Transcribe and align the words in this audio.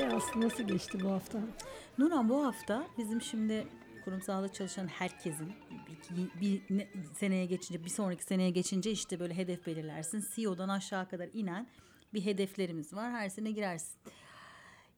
E 0.00 0.06
aslında 0.16 0.46
nasıl 0.46 0.62
geçti 0.64 0.98
bu 1.04 1.10
hafta? 1.10 1.40
Nurhan 1.98 2.28
bu 2.28 2.46
hafta 2.46 2.86
bizim 2.98 3.22
şimdi 3.22 3.66
kurumsalda 4.04 4.52
çalışan 4.52 4.86
herkesin 4.86 5.52
bir, 6.10 6.40
bir 6.40 6.62
ne- 6.70 6.88
seneye 7.14 7.46
geçince 7.46 7.84
bir 7.84 7.90
sonraki 7.90 8.24
seneye 8.24 8.50
geçince 8.50 8.90
işte 8.90 9.20
böyle 9.20 9.36
hedef 9.36 9.66
belirlersin. 9.66 10.24
CEO'dan 10.34 10.68
aşağı 10.68 11.08
kadar 11.08 11.28
inen 11.32 11.66
bir 12.14 12.24
hedeflerimiz 12.24 12.92
var. 12.94 13.10
Her 13.12 13.28
sene 13.28 13.50
girersin. 13.50 13.96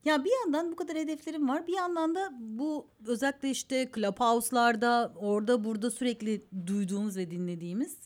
Ya 0.06 0.24
bir 0.24 0.30
yandan 0.44 0.72
bu 0.72 0.76
kadar 0.76 0.96
hedeflerim 0.96 1.48
var. 1.48 1.66
Bir 1.66 1.72
yandan 1.72 2.14
da 2.14 2.32
bu 2.40 2.86
özellikle 3.06 3.50
işte 3.50 3.90
Clubhouse'larda 3.94 5.12
orada 5.16 5.64
burada 5.64 5.90
sürekli 5.90 6.46
duyduğumuz 6.66 7.16
ve 7.16 7.30
dinlediğimiz 7.30 7.98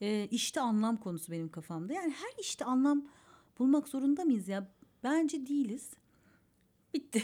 e, 0.00 0.28
işte 0.30 0.60
anlam 0.60 0.96
konusu 0.96 1.32
benim 1.32 1.48
kafamda. 1.48 1.92
Yani 1.92 2.12
her 2.12 2.42
işte 2.42 2.64
anlam 2.64 3.04
bulmak 3.58 3.88
zorunda 3.88 4.24
mıyız 4.24 4.48
ya? 4.48 4.68
Bence 5.04 5.46
değiliz. 5.46 5.90
Bitti. 6.94 7.22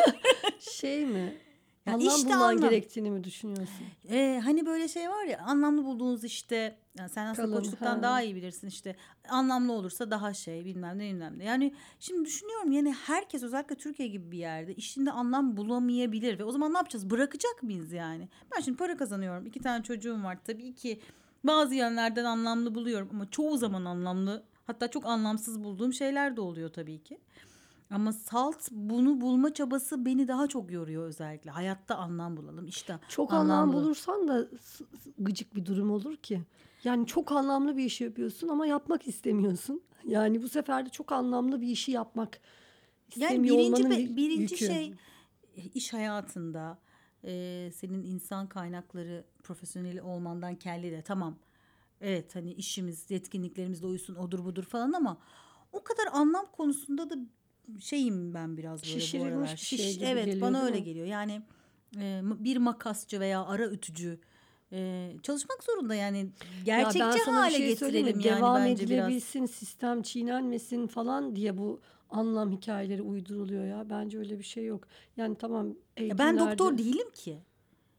Şey 0.58 1.06
mi? 1.06 1.38
Ya 1.86 1.94
anlam 1.94 2.08
işte 2.16 2.28
bulman 2.28 2.40
anlam. 2.40 2.70
gerektiğini 2.70 3.10
mi 3.10 3.24
düşünüyorsun? 3.24 3.86
Ee, 4.10 4.40
hani 4.44 4.66
böyle 4.66 4.88
şey 4.88 5.08
var 5.10 5.24
ya 5.24 5.38
anlamlı 5.38 5.84
bulduğunuz 5.84 6.24
işte 6.24 6.76
yani 6.98 7.08
sen 7.08 7.26
aslında 7.26 7.48
Kalın, 7.48 7.56
koçluktan 7.60 7.96
ha. 7.96 8.02
daha 8.02 8.22
iyi 8.22 8.34
bilirsin 8.34 8.68
işte 8.68 8.96
anlamlı 9.28 9.72
olursa 9.72 10.10
daha 10.10 10.34
şey 10.34 10.64
bilmem 10.64 10.98
ne 10.98 11.10
bilmem 11.12 11.38
ne. 11.38 11.44
Yani 11.44 11.74
şimdi 12.00 12.24
düşünüyorum 12.24 12.72
yani 12.72 12.92
herkes 12.92 13.42
özellikle 13.42 13.74
Türkiye 13.74 14.08
gibi 14.08 14.30
bir 14.32 14.38
yerde 14.38 14.74
işinde 14.74 15.10
anlam 15.10 15.56
bulamayabilir 15.56 16.38
ve 16.38 16.44
o 16.44 16.52
zaman 16.52 16.72
ne 16.72 16.76
yapacağız 16.76 17.10
bırakacak 17.10 17.62
mıyız 17.62 17.92
yani? 17.92 18.28
Ben 18.56 18.60
şimdi 18.60 18.76
para 18.78 18.96
kazanıyorum 18.96 19.46
iki 19.46 19.60
tane 19.60 19.82
çocuğum 19.82 20.22
var 20.24 20.38
tabii 20.44 20.74
ki 20.74 21.00
bazı 21.44 21.74
yönlerden 21.74 22.24
anlamlı 22.24 22.74
buluyorum 22.74 23.08
ama 23.12 23.30
çoğu 23.30 23.56
zaman 23.56 23.84
anlamlı 23.84 24.44
hatta 24.66 24.88
çok 24.88 25.06
anlamsız 25.06 25.64
bulduğum 25.64 25.92
şeyler 25.92 26.36
de 26.36 26.40
oluyor 26.40 26.72
tabii 26.72 27.02
ki. 27.02 27.18
Ama 27.90 28.12
salt 28.12 28.68
bunu 28.70 29.20
bulma 29.20 29.54
çabası 29.54 30.04
beni 30.04 30.28
daha 30.28 30.46
çok 30.46 30.70
yoruyor 30.70 31.04
özellikle. 31.06 31.50
Hayatta 31.50 31.96
anlam 31.96 32.36
bulalım 32.36 32.66
işte. 32.66 32.98
Çok 33.08 33.32
anlam 33.32 33.68
bulalım. 33.68 33.84
bulursan 33.84 34.28
da 34.28 34.48
gıcık 35.18 35.54
bir 35.56 35.66
durum 35.66 35.90
olur 35.90 36.16
ki. 36.16 36.42
Yani 36.84 37.06
çok 37.06 37.32
anlamlı 37.32 37.76
bir 37.76 37.84
iş 37.84 38.00
yapıyorsun 38.00 38.48
ama 38.48 38.66
yapmak 38.66 39.08
istemiyorsun. 39.08 39.82
Yani 40.04 40.42
bu 40.42 40.48
sefer 40.48 40.86
de 40.86 40.90
çok 40.90 41.12
anlamlı 41.12 41.60
bir 41.60 41.66
işi 41.68 41.90
yapmak 41.92 42.40
Yani 43.16 43.30
istemiyor 43.30 43.56
birinci 43.58 43.84
olmanın 43.84 44.16
birinci 44.16 44.42
yükü. 44.54 44.56
şey 44.66 44.94
iş 45.74 45.92
hayatında 45.92 46.78
e, 47.24 47.70
senin 47.74 48.02
insan 48.02 48.48
kaynakları 48.48 49.24
profesyoneli 49.42 50.02
olmandan 50.02 50.54
kelli 50.56 50.92
de 50.92 51.02
tamam. 51.02 51.36
Evet 52.00 52.34
hani 52.36 52.52
işimiz 52.52 53.10
yetkinliklerimizle 53.10 53.86
uysun 53.86 54.14
odur 54.14 54.44
budur 54.44 54.64
falan 54.64 54.92
ama 54.92 55.18
o 55.72 55.84
kadar 55.84 56.06
anlam 56.12 56.46
konusunda 56.52 57.10
da 57.10 57.14
şeyim 57.80 58.34
ben 58.34 58.56
biraz 58.56 58.82
böyle 58.82 59.00
Şişirilmiş 59.00 59.32
bu 59.32 59.38
aralar. 59.38 59.52
bir 59.72 59.76
şey 59.76 59.98
evet 60.10 60.26
geliyor, 60.26 60.40
bana 60.40 60.64
öyle 60.64 60.76
mi? 60.78 60.84
geliyor. 60.84 61.06
Yani 61.06 61.42
e, 62.00 62.20
bir 62.24 62.56
makasçı 62.56 63.20
veya 63.20 63.44
ara 63.44 63.66
ütücü 63.66 64.18
e, 64.72 65.10
çalışmak 65.22 65.64
zorunda 65.64 65.94
yani 65.94 66.18
Ya 66.18 66.82
gerçekçi 66.82 67.18
bir 67.18 67.32
hale 67.32 67.56
şey 67.58 67.66
getirelim 67.66 68.20
yani 68.20 68.38
Devam 68.38 68.56
bence 68.64 68.88
biraz. 68.88 68.90
edilebilsin, 68.90 69.46
sistem 69.46 70.02
çiğnenmesin 70.02 70.86
falan 70.86 71.36
diye 71.36 71.58
bu 71.58 71.80
anlam 72.10 72.52
hikayeleri 72.52 73.02
uyduruluyor 73.02 73.64
ya. 73.64 73.90
Bence 73.90 74.18
öyle 74.18 74.38
bir 74.38 74.44
şey 74.44 74.64
yok. 74.64 74.88
Yani 75.16 75.36
tamam 75.38 75.74
Ya 75.98 76.18
ben 76.18 76.38
doktor 76.38 76.72
eğitimlerde- 76.72 76.78
değilim 76.78 77.10
ki. 77.10 77.38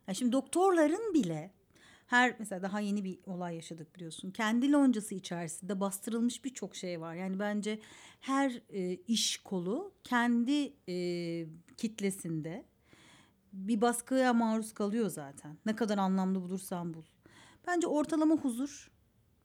Ya 0.08 0.14
şimdi 0.14 0.32
doktorların 0.32 1.14
bile 1.14 1.52
her 2.06 2.36
mesela 2.40 2.62
daha 2.62 2.80
yeni 2.80 3.04
bir 3.04 3.20
olay 3.26 3.56
yaşadık 3.56 3.96
biliyorsun. 3.96 4.32
Kendi 4.32 4.72
loncası 4.72 5.16
içerisinde 5.16 5.80
bastırılmış 5.80 6.46
birçok 6.46 6.76
şey 6.76 7.02
var. 7.02 7.16
Yani 7.16 7.40
bence 7.40 7.80
her 8.22 8.62
e, 8.70 8.94
iş 8.94 9.38
kolu 9.38 9.94
kendi 10.04 10.74
e, 10.90 11.48
kitlesinde 11.78 12.66
bir 13.54 13.82
baskıya 13.82 14.34
maruz 14.34 14.74
kalıyor 14.74 15.10
zaten. 15.10 15.58
Ne 15.66 15.76
kadar 15.76 15.98
anlamlı 15.98 16.42
bulursan 16.42 16.94
bul. 16.94 17.04
Bence 17.68 17.88
ortalama 17.88 18.36
huzur 18.36 18.92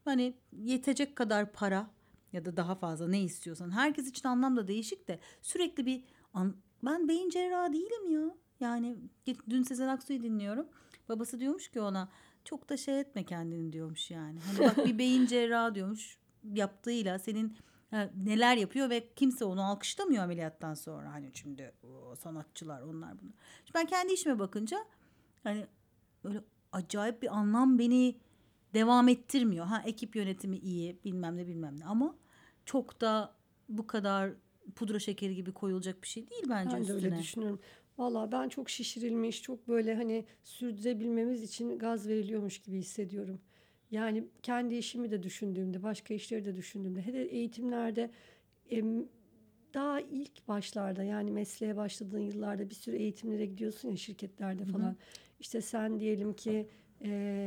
hani 0.04 0.34
yetecek 0.52 1.16
kadar 1.16 1.52
para 1.52 1.90
ya 2.32 2.44
da 2.44 2.56
daha 2.56 2.74
fazla 2.74 3.08
ne 3.08 3.22
istiyorsan. 3.22 3.70
Herkes 3.70 4.08
için 4.08 4.28
anlam 4.28 4.68
değişik 4.68 5.08
de 5.08 5.18
sürekli 5.42 5.86
bir 5.86 6.04
an- 6.34 6.56
ben 6.82 7.08
beyin 7.08 7.30
cerrahı 7.30 7.72
değilim 7.72 8.10
ya. 8.10 8.34
Yani 8.60 8.96
dün 9.50 9.62
Sezen 9.62 9.88
Aksu'yu 9.88 10.22
dinliyorum. 10.22 10.66
Babası 11.08 11.40
diyormuş 11.40 11.68
ki 11.68 11.80
ona 11.80 12.08
çok 12.44 12.68
da 12.68 12.76
şey 12.76 13.00
etme 13.00 13.24
kendini 13.24 13.72
diyormuş 13.72 14.10
yani. 14.10 14.38
Hani 14.40 14.68
bak 14.68 14.86
bir 14.86 14.98
beyin 14.98 15.26
cerrahı 15.26 15.74
diyormuş 15.74 16.18
yaptığıyla 16.54 17.18
senin 17.18 17.56
neler 18.24 18.56
yapıyor 18.56 18.90
ve 18.90 19.12
kimse 19.14 19.44
onu 19.44 19.64
alkışlamıyor 19.64 20.24
ameliyattan 20.24 20.74
sonra. 20.74 21.12
Hani 21.12 21.30
şimdi 21.34 21.72
o 21.82 22.14
sanatçılar 22.16 22.82
onlar 22.82 23.20
bunlar. 23.20 23.34
Şimdi 23.64 23.74
ben 23.74 23.86
kendi 23.86 24.12
işime 24.12 24.38
bakınca 24.38 24.78
hani 25.42 25.66
böyle 26.24 26.40
acayip 26.72 27.22
bir 27.22 27.36
anlam 27.38 27.78
beni 27.78 28.16
devam 28.74 29.08
ettirmiyor. 29.08 29.66
Ha 29.66 29.82
ekip 29.86 30.16
yönetimi 30.16 30.56
iyi 30.58 30.98
bilmem 31.04 31.36
ne 31.36 31.46
bilmem 31.46 31.80
ne 31.80 31.84
ama 31.84 32.14
çok 32.64 33.00
da 33.00 33.34
bu 33.68 33.86
kadar 33.86 34.32
pudra 34.76 34.98
şekeri 34.98 35.34
gibi 35.34 35.52
koyulacak 35.52 36.02
bir 36.02 36.08
şey 36.08 36.30
değil 36.30 36.42
bence 36.48 36.70
Ben 36.76 36.78
de 36.78 36.82
üstüne. 36.82 36.96
öyle 36.96 37.18
düşünüyorum. 37.18 37.60
Valla 38.00 38.32
ben 38.32 38.48
çok 38.48 38.70
şişirilmiş, 38.70 39.42
çok 39.42 39.68
böyle 39.68 39.94
hani 39.94 40.24
sürdürebilmemiz 40.44 41.42
için 41.42 41.78
gaz 41.78 42.08
veriliyormuş 42.08 42.58
gibi 42.58 42.78
hissediyorum. 42.78 43.40
Yani 43.90 44.24
kendi 44.42 44.74
işimi 44.74 45.10
de 45.10 45.22
düşündüğümde, 45.22 45.82
başka 45.82 46.14
işleri 46.14 46.44
de 46.44 46.56
düşündüğümde, 46.56 47.02
hele 47.02 47.24
eğitimlerde 47.24 48.10
daha 49.74 50.00
ilk 50.00 50.48
başlarda 50.48 51.02
yani 51.02 51.30
mesleğe 51.30 51.76
başladığın 51.76 52.20
yıllarda 52.20 52.70
bir 52.70 52.74
sürü 52.74 52.96
eğitimlere 52.96 53.46
gidiyorsun 53.46 53.88
ya 53.88 53.96
şirketlerde 53.96 54.64
falan. 54.64 54.96
İşte 55.40 55.60
sen 55.60 56.00
diyelim 56.00 56.32
ki 56.32 56.66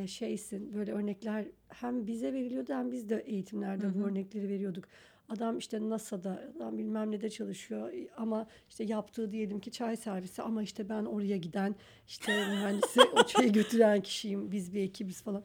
şeysin 0.08 0.74
böyle 0.74 0.92
örnekler 0.92 1.46
hem 1.68 2.08
bize 2.08 2.34
veriliyordu 2.34 2.74
hem 2.74 2.92
biz 2.92 3.10
de 3.10 3.24
eğitimlerde 3.26 3.94
bu 3.94 4.08
örnekleri 4.08 4.50
veriyorduk. 4.50 4.86
Adam 5.30 5.58
işte 5.58 5.90
NASA'da 5.90 6.44
adam 6.58 6.78
bilmem 6.78 7.12
ne 7.12 7.22
de 7.22 7.30
çalışıyor 7.30 7.94
ama 8.18 8.48
işte 8.70 8.84
yaptığı 8.84 9.32
diyelim 9.32 9.60
ki 9.60 9.72
çay 9.72 9.98
servisi 9.98 10.42
ama 10.42 10.64
işte 10.64 10.90
ben 10.90 11.06
oraya 11.06 11.38
giden 11.38 11.76
işte 12.08 12.32
mühendisi 12.52 13.02
o 13.02 13.24
çayı 13.24 13.52
götüren 13.54 14.02
kişiyim 14.02 14.52
biz 14.52 14.74
bir 14.74 14.82
ekibiz 14.84 15.22
falan. 15.22 15.44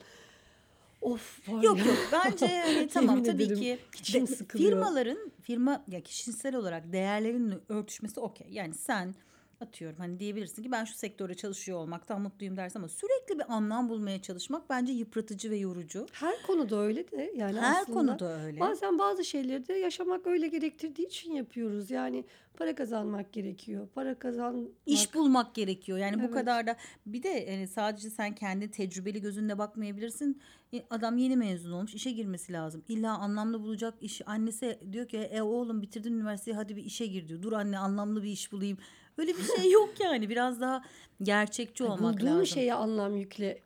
Of 1.01 1.49
var 1.49 1.63
Yok 1.63 1.79
ya. 1.79 1.85
yok 1.85 1.97
bence 2.13 2.47
hani 2.65 2.89
tamam 2.89 3.23
tabii 3.23 3.43
ederim 3.45 3.61
ki 3.61 3.79
de- 4.15 4.27
sıkılıyor. 4.27 4.71
firmaların 4.71 5.33
firma 5.43 5.85
ya 5.89 6.01
kişisel 6.01 6.55
olarak 6.55 6.93
değerlerin 6.93 7.55
örtüşmesi 7.69 8.21
okey. 8.21 8.47
Yani 8.51 8.75
sen 8.75 9.15
atıyorum 9.61 9.99
hani 9.99 10.21
diyebilirsin 10.21 10.63
ki 10.63 10.73
ben 10.73 10.85
şu 10.85 10.95
sektörde 10.95 11.35
çalışıyor 11.35 11.79
olmaktan 11.79 12.21
mutluyum 12.21 12.57
dersin 12.57 12.79
ama 12.79 12.89
sürekli 12.89 13.39
bir 13.39 13.55
anlam 13.55 13.89
bulmaya 13.89 14.23
çalışmak 14.23 14.71
bence 14.71 14.93
yıpratıcı 14.93 15.51
ve 15.51 15.57
yorucu. 15.57 16.07
Her 16.13 16.43
konuda 16.43 16.81
öyle 16.81 17.11
de 17.11 17.33
yani 17.37 17.61
Her 17.61 17.83
aslında 17.83 17.99
konuda 17.99 18.45
öyle. 18.45 18.61
Bazen 18.61 18.99
bazı 18.99 19.25
şeyleri 19.25 19.69
de 19.69 19.73
yaşamak 19.73 20.27
öyle 20.27 20.49
gerektirdiği 20.49 21.07
için 21.07 21.33
yapıyoruz. 21.33 21.91
Yani 21.91 22.25
para 22.57 22.75
kazanmak 22.75 23.33
gerekiyor. 23.33 23.89
Para 23.95 24.19
kazanmak 24.19 24.69
İş 24.87 25.15
bulmak 25.15 25.55
gerekiyor. 25.55 25.99
Yani 25.99 26.17
bu 26.19 26.23
Evet. 26.25 26.35
kadar 26.35 26.67
da 26.67 26.77
bir 27.07 27.23
de 27.23 27.29
yani 27.29 27.69
sadece 27.69 28.11
sen 28.11 28.35
kendi 28.35 28.71
tecrübeli 28.71 29.21
gözünle 29.21 29.59
bakmayabilirsin. 29.59 30.41
E, 30.75 30.83
Adam 30.91 31.19
yeni 31.19 31.37
mezun 31.37 31.73
olmuş, 31.73 31.95
işe 31.95 32.11
girmesi 32.11 32.53
lazım. 32.53 32.85
İlla 32.89 33.19
anlamlı 33.19 33.61
bulacak 33.63 33.95
iş. 34.01 34.23
Annesi 34.27 34.79
diyor 34.93 35.09
ki 35.09 35.19
e 35.19 35.43
oğlum 35.43 35.83
bitirdin 35.83 36.13
üniversiteyi 36.13 36.55
hadi 36.57 36.77
bir 36.77 36.85
işe 36.85 37.07
gir 37.07 37.29
diyor. 37.29 37.43
Dur 37.43 37.53
anne 37.53 37.79
anlamlı 37.79 38.23
bir 38.23 38.29
iş 38.31 38.53
bulayım. 38.53 38.79
Öyle 39.19 39.33
bir 39.37 39.43
şey 39.43 39.71
yok 39.71 40.01
yani. 40.01 40.29
Biraz 40.29 40.61
daha 40.61 40.83
gerçekçi 41.23 41.85
olmak 41.85 42.15
bulduğun 42.15 42.27
lazım. 42.27 42.47
şeye 42.47 42.75
anlam 42.75 43.17
yükle 43.17 43.61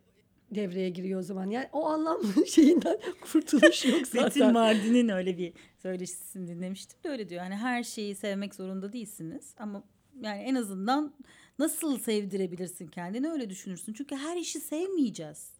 devreye 0.55 0.89
giriyor 0.89 1.19
o 1.19 1.23
zaman. 1.23 1.49
Yani 1.49 1.69
o 1.71 1.85
anlam 1.85 2.17
şeyinden 2.47 2.99
kurtuluş 3.21 3.85
yok 3.85 4.07
zaten. 4.07 4.53
Mardin'in 4.53 5.09
öyle 5.09 5.37
bir 5.37 5.53
söyleşisini 5.77 6.47
dinlemiştim 6.47 6.99
de 7.03 7.09
öyle 7.09 7.29
diyor. 7.29 7.43
Yani 7.43 7.55
her 7.55 7.83
şeyi 7.83 8.15
sevmek 8.15 8.55
zorunda 8.55 8.93
değilsiniz 8.93 9.55
ama 9.57 9.83
yani 10.21 10.41
en 10.41 10.55
azından 10.55 11.13
nasıl 11.59 11.99
sevdirebilirsin 11.99 12.87
kendini 12.87 13.31
öyle 13.31 13.49
düşünürsün. 13.49 13.93
Çünkü 13.93 14.15
her 14.15 14.37
işi 14.37 14.59
sevmeyeceğiz. 14.59 15.53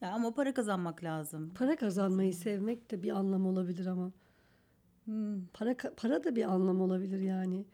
Ya 0.00 0.10
ama 0.10 0.34
para 0.34 0.54
kazanmak 0.54 1.04
lazım. 1.04 1.52
Para 1.54 1.76
kazanmayı 1.76 2.34
sevmek 2.34 2.90
de 2.90 3.02
bir 3.02 3.10
anlam 3.10 3.46
olabilir 3.46 3.86
ama. 3.86 4.12
Hmm. 5.04 5.46
Para 5.46 5.76
para 5.96 6.24
da 6.24 6.36
bir 6.36 6.44
anlam 6.44 6.80
olabilir 6.80 7.20
yani. 7.20 7.64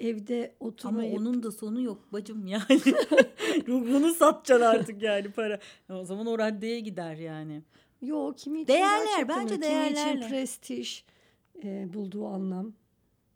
Evde 0.00 0.54
Ama 0.60 0.68
oturmayıp 0.70 1.18
onun 1.18 1.42
da 1.42 1.52
sonu 1.52 1.82
yok 1.82 2.12
bacım 2.12 2.46
yani. 2.46 2.62
Ruhunu 3.68 4.14
satacaksın 4.14 4.66
artık 4.66 5.02
yani 5.02 5.30
para. 5.30 5.58
O 5.90 6.04
zaman 6.04 6.26
o 6.26 6.38
raddeye 6.38 6.80
gider 6.80 7.16
yani. 7.16 7.62
Yok 8.02 8.38
kimi 8.38 8.60
için 8.60 8.72
Değerler, 8.72 9.28
bence 9.28 9.54
öyle. 9.54 9.66
Kimi 9.68 9.74
için 9.86 9.94
değerlerle. 9.96 10.28
prestij 10.28 11.04
e, 11.64 11.92
bulduğu 11.94 12.26
anlam. 12.26 12.72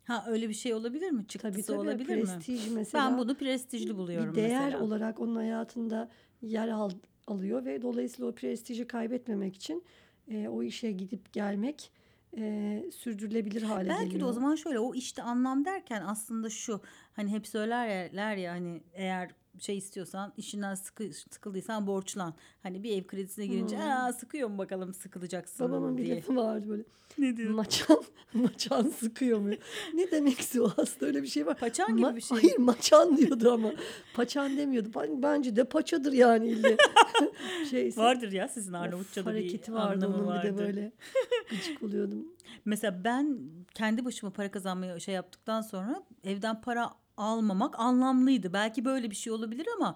Ha 0.03 0.25
öyle 0.27 0.49
bir 0.49 0.53
şey 0.53 0.73
olabilir 0.73 1.11
mi? 1.11 1.27
Çıktısı 1.27 1.53
Tabii 1.53 1.63
tabii 1.65 1.77
olabilir 1.77 2.15
mi? 2.15 2.23
prestij 2.23 2.71
mesela. 2.71 3.11
Ben 3.11 3.17
bunu 3.17 3.35
prestijli 3.35 3.97
buluyorum 3.97 4.31
bir 4.35 4.41
değer 4.41 4.65
mesela. 4.65 4.83
olarak 4.83 5.19
onun 5.19 5.35
hayatında 5.35 6.09
yer 6.41 6.67
al, 6.67 6.89
alıyor 7.27 7.65
ve 7.65 7.81
dolayısıyla 7.81 8.31
o 8.31 8.35
prestiji 8.35 8.87
kaybetmemek 8.87 9.55
için 9.55 9.83
e, 10.31 10.47
o 10.47 10.63
işe 10.63 10.91
gidip 10.91 11.33
gelmek 11.33 11.91
e, 12.37 12.83
sürdürülebilir 12.91 13.61
hale 13.61 13.89
Belki 13.89 14.03
geliyor. 14.03 14.21
de 14.21 14.25
o 14.25 14.33
zaman 14.33 14.55
şöyle 14.55 14.79
o 14.79 14.95
işte 14.95 15.23
anlam 15.23 15.65
derken 15.65 16.01
aslında 16.01 16.49
şu 16.49 16.81
hani 17.13 17.31
hep 17.31 17.47
söylerler 17.47 18.35
ya 18.35 18.51
hani 18.51 18.83
eğer 18.93 19.31
şey 19.59 19.77
istiyorsan 19.77 20.33
işinden 20.37 20.75
sıkı, 20.75 21.03
sıkıldıysan 21.13 21.87
borçlan. 21.87 22.33
Hani 22.63 22.83
bir 22.83 22.97
ev 22.97 23.07
kredisine 23.07 23.45
girince 23.47 23.75
Hmm. 23.77 23.83
Aa, 23.83 24.13
sıkıyor 24.13 24.49
mu 24.49 24.57
bakalım 24.57 24.93
sıkılacaksın 24.93 25.69
Babamın 25.69 25.97
bir 25.97 26.05
diye. 26.05 26.15
lafı 26.15 26.35
vardı 26.35 26.65
böyle. 26.69 26.83
Ne 27.17 27.37
diyor? 27.37 27.49
Maçan, 27.49 28.03
maçan 28.33 28.87
sıkıyor 28.89 29.39
mu? 29.39 29.49
Ne 29.93 30.11
demekse 30.11 30.61
o 30.61 30.71
aslında 30.77 31.05
öyle 31.05 31.21
bir 31.23 31.27
şey 31.27 31.45
var. 31.45 31.57
Paçan 31.57 31.97
gibi 31.97 32.05
Ma- 32.07 32.15
bir 32.15 32.21
şey. 32.21 32.37
Hayır 32.37 32.57
maçan 32.57 33.17
diyordu 33.17 33.51
ama. 33.51 33.71
Paçan 34.13 34.57
demiyordu. 34.57 34.89
Ben, 34.95 35.21
bence 35.23 35.55
de 35.55 35.63
paçadır 35.63 36.13
yani 36.13 36.47
ille. 36.47 36.77
Şeyse, 37.69 38.01
Vardır 38.01 38.31
ya 38.31 38.47
sizin 38.47 38.73
Arnavutça'da 38.73 39.29
bir 39.29 39.35
hareketi 39.35 39.73
vardı 39.73 40.05
anlamı 40.05 40.15
onun 40.17 40.27
vardır. 40.27 40.49
bir 40.53 40.57
de 40.57 40.57
böyle. 40.57 40.91
Gıcık 41.49 41.83
oluyordum. 41.83 42.27
Mesela 42.65 43.03
ben 43.03 43.39
kendi 43.73 44.05
başıma 44.05 44.31
para 44.31 44.51
kazanmaya 44.51 44.99
şey 44.99 45.15
yaptıktan 45.15 45.61
sonra 45.61 46.03
evden 46.23 46.61
para 46.61 46.89
almamak 47.17 47.79
anlamlıydı. 47.79 48.53
Belki 48.53 48.85
böyle 48.85 49.11
bir 49.11 49.15
şey 49.15 49.33
olabilir 49.33 49.67
ama 49.77 49.95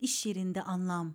iş 0.00 0.26
yerinde 0.26 0.62
anlam. 0.62 1.14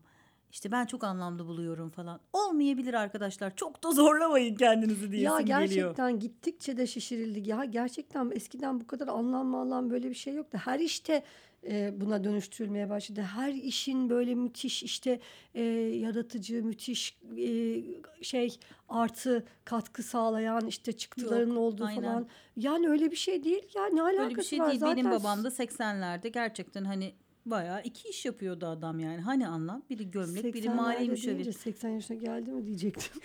İşte 0.51 0.71
ben 0.71 0.85
çok 0.85 1.03
anlamlı 1.03 1.47
buluyorum 1.47 1.89
falan. 1.89 2.19
Olmayabilir 2.33 2.93
arkadaşlar. 2.93 3.55
Çok 3.55 3.83
da 3.83 3.91
zorlamayın 3.91 4.55
kendinizi 4.55 5.11
diyesim 5.11 5.31
Ya 5.37 5.41
geliyor. 5.41 5.59
gerçekten 5.61 6.19
gittikçe 6.19 6.77
de 6.77 6.87
şişirildik. 6.87 7.47
Ya 7.47 7.65
gerçekten 7.65 8.31
eskiden 8.31 8.79
bu 8.81 8.87
kadar 8.87 9.07
anlam 9.07 9.55
anlam 9.55 9.89
böyle 9.89 10.09
bir 10.09 10.15
şey 10.15 10.33
yoktu. 10.33 10.57
Her 10.65 10.79
işte 10.79 11.23
e, 11.67 12.01
buna 12.01 12.23
dönüştürülmeye 12.23 12.89
başladı. 12.89 13.21
Her 13.21 13.53
işin 13.53 14.09
böyle 14.09 14.35
müthiş 14.35 14.83
işte 14.83 15.19
e, 15.53 15.63
yaratıcı, 15.95 16.63
müthiş 16.63 17.17
e, 17.37 17.81
şey 18.21 18.59
artı 18.89 19.45
katkı 19.65 20.03
sağlayan 20.03 20.67
işte 20.67 20.91
çıktıların 20.93 21.55
olduğu 21.55 21.85
aynen. 21.85 22.01
falan. 22.01 22.27
Yani 22.57 22.89
öyle 22.89 23.11
bir 23.11 23.15
şey 23.15 23.43
değil. 23.43 23.63
Ya 23.75 23.85
ne 23.85 24.01
alakası 24.01 24.25
Böyle 24.25 24.35
bir 24.35 24.43
şey 24.43 24.59
var? 24.59 24.69
değil. 24.69 24.81
Benim 24.81 25.03
Zaten 25.03 25.19
babam 25.19 25.43
da 25.43 25.47
80'lerde 25.47 26.27
gerçekten 26.27 26.83
hani 26.85 27.13
bayağı 27.45 27.81
iki 27.83 28.09
iş 28.09 28.25
yapıyordu 28.25 28.65
adam 28.65 28.99
yani. 28.99 29.21
Hani 29.21 29.47
anlam? 29.47 29.83
Biri 29.89 30.11
gömlek, 30.11 30.53
biri 30.53 30.69
mali 30.69 30.97
80'lerde 30.97 31.09
müşavir. 31.09 31.35
deyince 31.35 31.53
80 31.53 31.89
yaşına 31.89 32.17
geldi 32.17 32.51
mi 32.51 32.65
diyecektim. 32.65 33.21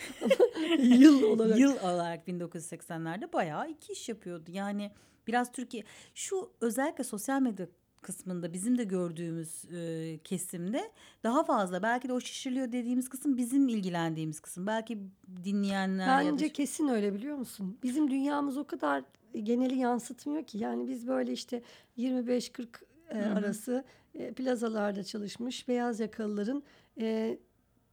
Yıl 0.78 1.22
olarak. 1.22 1.58
Yıl 1.58 1.76
olarak 1.76 2.28
1980'lerde 2.28 3.32
bayağı 3.32 3.70
iki 3.70 3.92
iş 3.92 4.08
yapıyordu. 4.08 4.50
Yani 4.52 4.90
biraz 5.26 5.52
Türkiye 5.52 5.84
şu 6.14 6.50
özellikle 6.60 7.04
sosyal 7.04 7.40
medya 7.40 7.66
kısmında 8.04 8.52
bizim 8.52 8.78
de 8.78 8.84
gördüğümüz 8.84 9.64
e, 9.64 10.18
kesimde 10.24 10.90
daha 11.24 11.44
fazla 11.44 11.82
belki 11.82 12.08
de 12.08 12.12
o 12.12 12.20
şişiriliyor 12.20 12.72
dediğimiz 12.72 13.08
kısım 13.08 13.36
bizim 13.36 13.68
ilgilendiğimiz 13.68 14.40
kısım. 14.40 14.66
Belki 14.66 14.98
dinleyenler 15.44 16.22
ya 16.22 16.28
da 16.28 16.32
Bence 16.32 16.48
kesin 16.48 16.88
öyle 16.88 17.14
biliyor 17.14 17.36
musun? 17.36 17.78
Bizim 17.82 18.10
dünyamız 18.10 18.56
o 18.56 18.66
kadar 18.66 19.04
geneli 19.42 19.78
yansıtmıyor 19.78 20.44
ki. 20.44 20.58
Yani 20.58 20.88
biz 20.88 21.06
böyle 21.06 21.32
işte 21.32 21.62
25-40 21.98 22.66
e, 23.08 23.22
arası 23.22 23.84
e, 24.14 24.32
plazalarda 24.32 25.04
çalışmış 25.04 25.68
beyaz 25.68 26.00
yakalıların 26.00 26.62
e, 27.00 27.38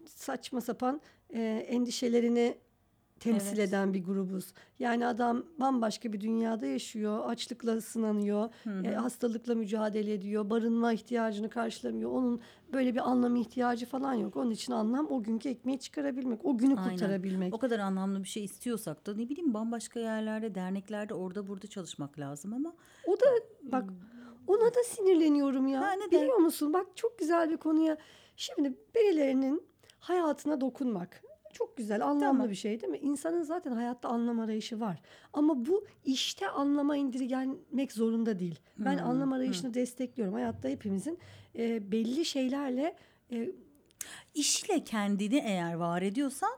saçma 0.06 0.62
sapan 0.62 1.02
e, 1.34 1.66
endişelerini 1.70 2.58
temsil 3.22 3.58
Evet. 3.58 3.70
eden 3.70 3.94
bir 3.94 4.04
grubuz. 4.04 4.54
Yani 4.80 5.08
adam 5.08 5.44
bambaşka 5.60 6.14
bir 6.14 6.22
dünyada 6.22 6.66
yaşıyor, 6.66 7.26
açlıkla 7.26 7.82
sınanıyor, 7.82 8.50
Hı 8.64 8.70
hı. 8.70 8.84
e, 8.86 8.96
hastalıkla 8.96 9.56
mücadele 9.56 10.14
ediyor, 10.14 10.50
barınma 10.50 10.94
ihtiyacını 10.94 11.50
karşılamıyor. 11.50 12.12
Onun 12.12 12.42
böyle 12.74 12.94
bir 12.96 13.10
anlam 13.10 13.36
ihtiyacı 13.36 13.86
falan 13.86 14.14
yok. 14.14 14.36
Onun 14.38 14.52
için 14.52 14.74
anlam 14.74 15.08
o 15.12 15.24
günkü 15.24 15.50
ekmeği 15.50 15.80
çıkarabilmek, 15.80 16.46
o 16.46 16.58
günü 16.58 16.76
Aynen. 16.80 16.90
kurtarabilmek. 16.92 17.54
o 17.54 17.58
kadar 17.58 17.80
anlamlı 17.80 18.24
bir 18.24 18.28
şey 18.28 18.44
istiyorsak 18.44 19.06
da 19.08 19.14
ne 19.16 19.30
bileyim 19.30 19.54
bambaşka 19.54 20.00
yerlerde, 20.00 20.56
derneklerde 20.56 21.14
orada 21.14 21.48
burada 21.48 21.68
çalışmak 21.68 22.20
lazım 22.20 22.54
ama 22.54 22.74
O 23.08 23.20
da 23.20 23.26
bak 23.64 23.90
ona 24.48 24.74
da 24.76 24.84
sinirleniyorum 24.86 25.68
ya. 25.68 25.82
Ha, 25.82 25.92
neden? 25.92 26.22
Biliyor 26.22 26.38
musun? 26.38 26.74
Bak 26.74 26.88
çok 26.96 27.20
güzel 27.20 27.50
bir 27.50 27.58
konuya. 27.58 27.98
Şimdi 28.38 28.74
birilerinin 28.96 29.64
hayatına 30.00 30.62
dokunmak 30.62 31.22
çok 31.54 31.78
güzel, 31.78 32.06
anlamlı 32.06 32.20
Tamam. 32.20 32.50
bir 32.50 32.56
şey 32.56 32.82
değil 32.82 32.92
mi? 32.92 32.98
İnsanın 32.98 33.42
zaten 33.44 33.72
hayatta 33.72 34.10
anlam 34.10 34.40
arayışı 34.40 34.80
var. 34.80 35.02
Ama 35.34 35.66
bu 35.66 35.86
işte 36.06 36.50
anlama 36.50 36.98
indirgenmek 36.98 37.92
zorunda 37.92 38.40
değil. 38.40 38.60
Ben 38.78 38.98
Hmm, 38.98 39.06
anlam 39.06 39.34
arayışını 39.34 39.74
destekliyorum. 39.74 40.34
Hayatta 40.34 40.70
hepimizin 40.70 41.20
e, 41.58 41.92
belli 41.92 42.26
şeylerle 42.26 42.96
e, 43.32 43.52
işle 44.34 44.84
kendini 44.84 45.38
eğer 45.46 45.74
var 45.74 46.02
ediyorsan 46.02 46.52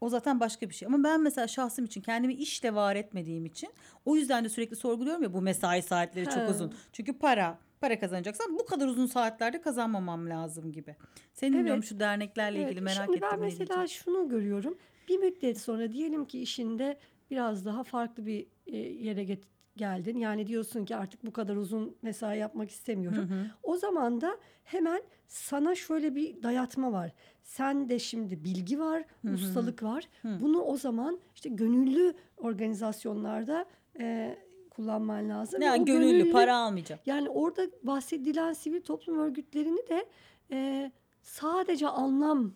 o 0.00 0.08
zaten 0.08 0.40
başka 0.40 0.68
bir 0.70 0.74
şey. 0.74 0.86
Ama 0.86 1.04
ben 1.04 1.20
mesela 1.20 1.48
şahsım 1.48 1.84
için 1.84 2.00
kendimi 2.00 2.34
işle 2.34 2.74
var 2.74 2.96
etmediğim 2.96 3.46
için 3.46 3.68
o 4.04 4.16
yüzden 4.16 4.44
de 4.44 4.48
sürekli 4.48 4.76
sorguluyorum 4.76 5.22
ya 5.22 5.32
bu 5.32 5.42
mesai 5.42 5.82
saatleri 5.82 6.24
çok 6.30 6.48
uzun. 6.48 6.74
Çünkü 6.92 7.18
para 7.18 7.58
para 7.80 7.98
kazanacaksan 8.00 8.58
bu 8.58 8.64
kadar 8.66 8.86
uzun 8.86 9.06
saatlerde 9.06 9.60
kazanmamam 9.60 10.30
lazım 10.30 10.72
gibi. 10.72 10.96
Senin 11.34 11.50
Evet. 11.52 11.58
bilmiyorum 11.60 11.82
şu 11.82 12.00
derneklerle 12.00 12.58
ilgili 12.58 12.72
Evet, 12.72 12.82
merak 12.82 13.04
Şimdi 13.04 13.16
ettim. 13.18 13.28
ben 13.32 13.40
mesela 13.40 13.86
şunu 13.86 14.28
görüyorum. 14.28 14.78
Bir 15.08 15.18
müddet 15.18 15.60
sonra 15.60 15.92
diyelim 15.92 16.24
ki 16.24 16.40
işinde 16.42 16.98
biraz 17.30 17.64
daha 17.66 17.84
farklı 17.84 18.26
bir 18.26 18.46
e, 18.66 18.76
yere 18.76 19.22
get- 19.24 19.44
geldin. 19.76 20.18
Yani 20.18 20.46
diyorsun 20.46 20.84
ki 20.84 20.96
artık 20.96 21.26
bu 21.26 21.32
kadar 21.32 21.56
uzun 21.56 21.96
mesai 22.02 22.38
yapmak 22.38 22.70
istemiyorum. 22.70 23.18
Hı 23.30 23.34
hı. 23.34 23.46
O 23.62 23.76
zaman 23.76 24.20
da 24.20 24.36
hemen 24.64 25.02
sana 25.26 25.74
şöyle 25.74 26.14
bir 26.14 26.42
dayatma 26.42 26.92
var. 26.92 27.12
Sen 27.42 27.88
de 27.88 27.98
şimdi 27.98 28.44
bilgi 28.44 28.78
var, 28.80 29.04
Hı 29.22 29.28
hı. 29.28 29.34
ustalık 29.34 29.82
var. 29.82 30.04
Hı. 30.22 30.38
Bunu 30.40 30.60
o 30.62 30.76
zaman 30.76 31.18
işte 31.34 31.48
gönüllü 31.48 32.14
organizasyonlarda 32.36 33.66
e, 34.00 34.36
kullanman 34.82 35.28
lazım. 35.28 35.62
Yani 35.62 35.82
o 35.82 35.84
gönüllü 35.84 36.30
para 36.32 36.56
almayacağım. 36.56 37.00
yani 37.06 37.30
orada 37.30 37.62
bahsedilen 37.82 38.52
sivil 38.52 38.80
toplum 38.80 39.18
örgütlerini 39.18 39.88
de 39.88 40.06
e, 40.50 40.92
sadece 41.22 41.88
anlam 41.88 42.54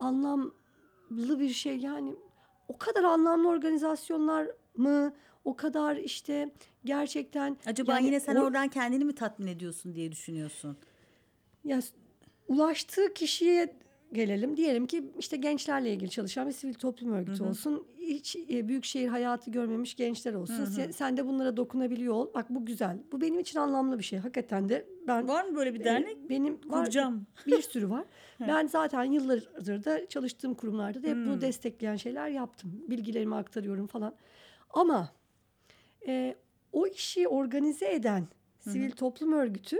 anlamlı 0.00 1.40
bir 1.40 1.48
şey 1.48 1.76
yani 1.78 2.14
o 2.68 2.78
kadar 2.78 3.04
anlamlı 3.04 3.48
organizasyonlar 3.48 4.46
mı? 4.76 5.14
O 5.44 5.56
kadar 5.56 5.96
işte 5.96 6.52
gerçekten 6.84 7.56
Acaba 7.66 7.92
yani 7.92 8.06
yine 8.06 8.20
sen 8.20 8.36
o- 8.36 8.40
oradan 8.44 8.68
kendini 8.68 9.04
mi 9.04 9.14
tatmin 9.14 9.46
ediyorsun 9.46 9.94
diye 9.94 10.12
düşünüyorsun. 10.12 10.76
ya 11.64 11.80
ulaştığı 12.48 13.14
kişiye 13.14 13.76
gelelim. 14.12 14.56
Diyelim 14.56 14.86
ki 14.86 15.04
işte 15.18 15.36
gençlerle 15.36 15.92
ilgili 15.92 16.10
çalışan 16.10 16.46
bir 16.48 16.52
sivil 16.52 16.74
toplum 16.74 17.12
örgütü 17.12 17.40
Hı 17.40 17.44
hı. 17.44 17.48
olsun. 17.48 17.86
Hiç 18.00 18.36
e, 18.36 18.68
büyükşehir 18.68 19.08
hayatı 19.08 19.50
görmemiş 19.50 19.94
gençler 19.96 20.34
olsun. 20.34 20.54
Hı 20.58 20.62
hı. 20.62 20.66
Sen, 20.66 20.90
sen 20.90 21.16
de 21.16 21.26
bunlara 21.26 21.56
dokunabiliyor 21.56 22.14
ol. 22.14 22.30
Bak 22.34 22.46
bu 22.50 22.66
güzel. 22.66 22.98
Bu 23.12 23.20
benim 23.20 23.38
için 23.38 23.58
anlamlı 23.58 23.98
bir 23.98 24.04
şey. 24.04 24.18
Hakikaten 24.18 24.68
de 24.68 24.86
ben 25.06 25.28
Var 25.28 25.44
mı 25.44 25.56
böyle 25.56 25.74
bir 25.74 25.80
e, 25.80 25.84
dernek? 25.84 26.28
benim 26.30 26.54
var 26.54 26.60
Kuracağım. 26.80 27.26
bir 27.46 27.62
sürü 27.62 27.90
var. 27.90 28.04
Ben 28.40 28.66
zaten 28.66 29.04
yıllardır 29.04 29.84
da 29.84 30.06
çalıştığım 30.08 30.54
kurumlarda 30.54 31.02
da 31.02 31.06
hep 31.08 31.14
Hmm. 31.14 31.26
bunu 31.26 31.40
destekleyen 31.40 31.96
şeyler 31.96 32.28
yaptım. 32.28 32.84
Bilgilerimi 32.88 33.34
aktarıyorum 33.34 33.86
falan. 33.86 34.14
Ama 34.70 35.12
e, 36.06 36.34
o 36.72 36.86
işi 36.86 37.28
organize 37.28 37.92
eden 37.92 38.26
sivil 38.60 38.90
toplum 38.90 39.32
örgütü 39.32 39.76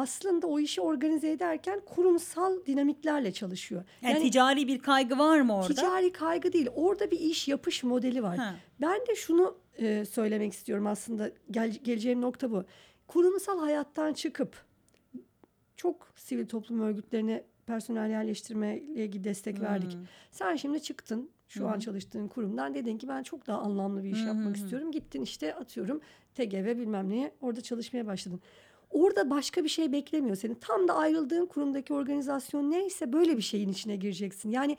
aslında 0.00 0.46
o 0.46 0.60
işi 0.60 0.80
organize 0.80 1.30
ederken 1.30 1.80
kurumsal 1.86 2.66
dinamiklerle 2.66 3.32
çalışıyor. 3.32 3.84
Yani, 4.02 4.22
ticari 4.22 4.68
bir 4.68 4.78
kaygı 4.78 5.18
var 5.18 5.40
mı 5.40 5.56
orada? 5.56 5.74
ticari 5.74 6.12
kaygı 6.12 6.52
değil. 6.52 6.68
Orada 6.74 7.10
bir 7.10 7.20
iş 7.20 7.48
yapış 7.48 7.84
modeli 7.84 8.22
var. 8.22 8.36
Ha. 8.36 8.54
Ben 8.80 9.00
de 9.00 9.16
şunu 9.16 9.56
e, 9.78 10.04
söylemek 10.04 10.52
istiyorum 10.52 10.86
aslında 10.86 11.30
gel, 11.50 11.70
geleceğim 11.70 12.20
nokta 12.20 12.50
bu. 12.50 12.64
Kurumsal 13.06 13.60
hayattan 13.60 14.12
çıkıp 14.12 14.64
çok 15.76 16.08
sivil 16.16 16.46
toplum 16.46 16.80
örgütlerine 16.80 17.44
personel 17.66 18.10
yerleştirme 18.10 18.78
ile 18.78 19.04
ilgili 19.04 19.24
destek 19.24 19.60
verdik. 19.60 19.92
Hmm. 19.92 20.00
Sen 20.30 20.56
şimdi 20.56 20.82
çıktın 20.82 21.30
şu 21.48 21.64
Hı 21.64 21.68
an 21.68 21.78
çalıştığın 21.78 22.28
kurumdan 22.28 22.74
dedin 22.74 22.98
ki 22.98 23.08
ben 23.08 23.22
çok 23.22 23.46
daha 23.46 23.58
anlamlı 23.58 24.04
bir 24.04 24.10
iş 24.10 24.22
hı 24.22 24.26
yapmak 24.26 24.56
istiyorum. 24.56 24.92
Gittin 24.92 25.22
işte 25.22 25.54
atıyorum 25.54 26.00
TGV 26.34 26.78
bilmem 26.78 27.10
neye 27.10 27.32
orada 27.40 27.60
çalışmaya 27.60 28.06
başladın. 28.06 28.40
Orada 28.90 29.30
başka 29.30 29.64
bir 29.64 29.68
şey 29.68 29.92
beklemiyor 29.92 30.36
seni. 30.36 30.60
Tam 30.60 30.88
da 30.88 30.94
ayrıldığın 30.94 31.46
kurumdaki 31.46 31.94
organizasyon 31.94 32.70
neyse 32.70 33.12
böyle 33.12 33.36
bir 33.36 33.42
şeyin 33.42 33.68
içine 33.68 33.96
gireceksin. 33.96 34.50
Yani 34.50 34.76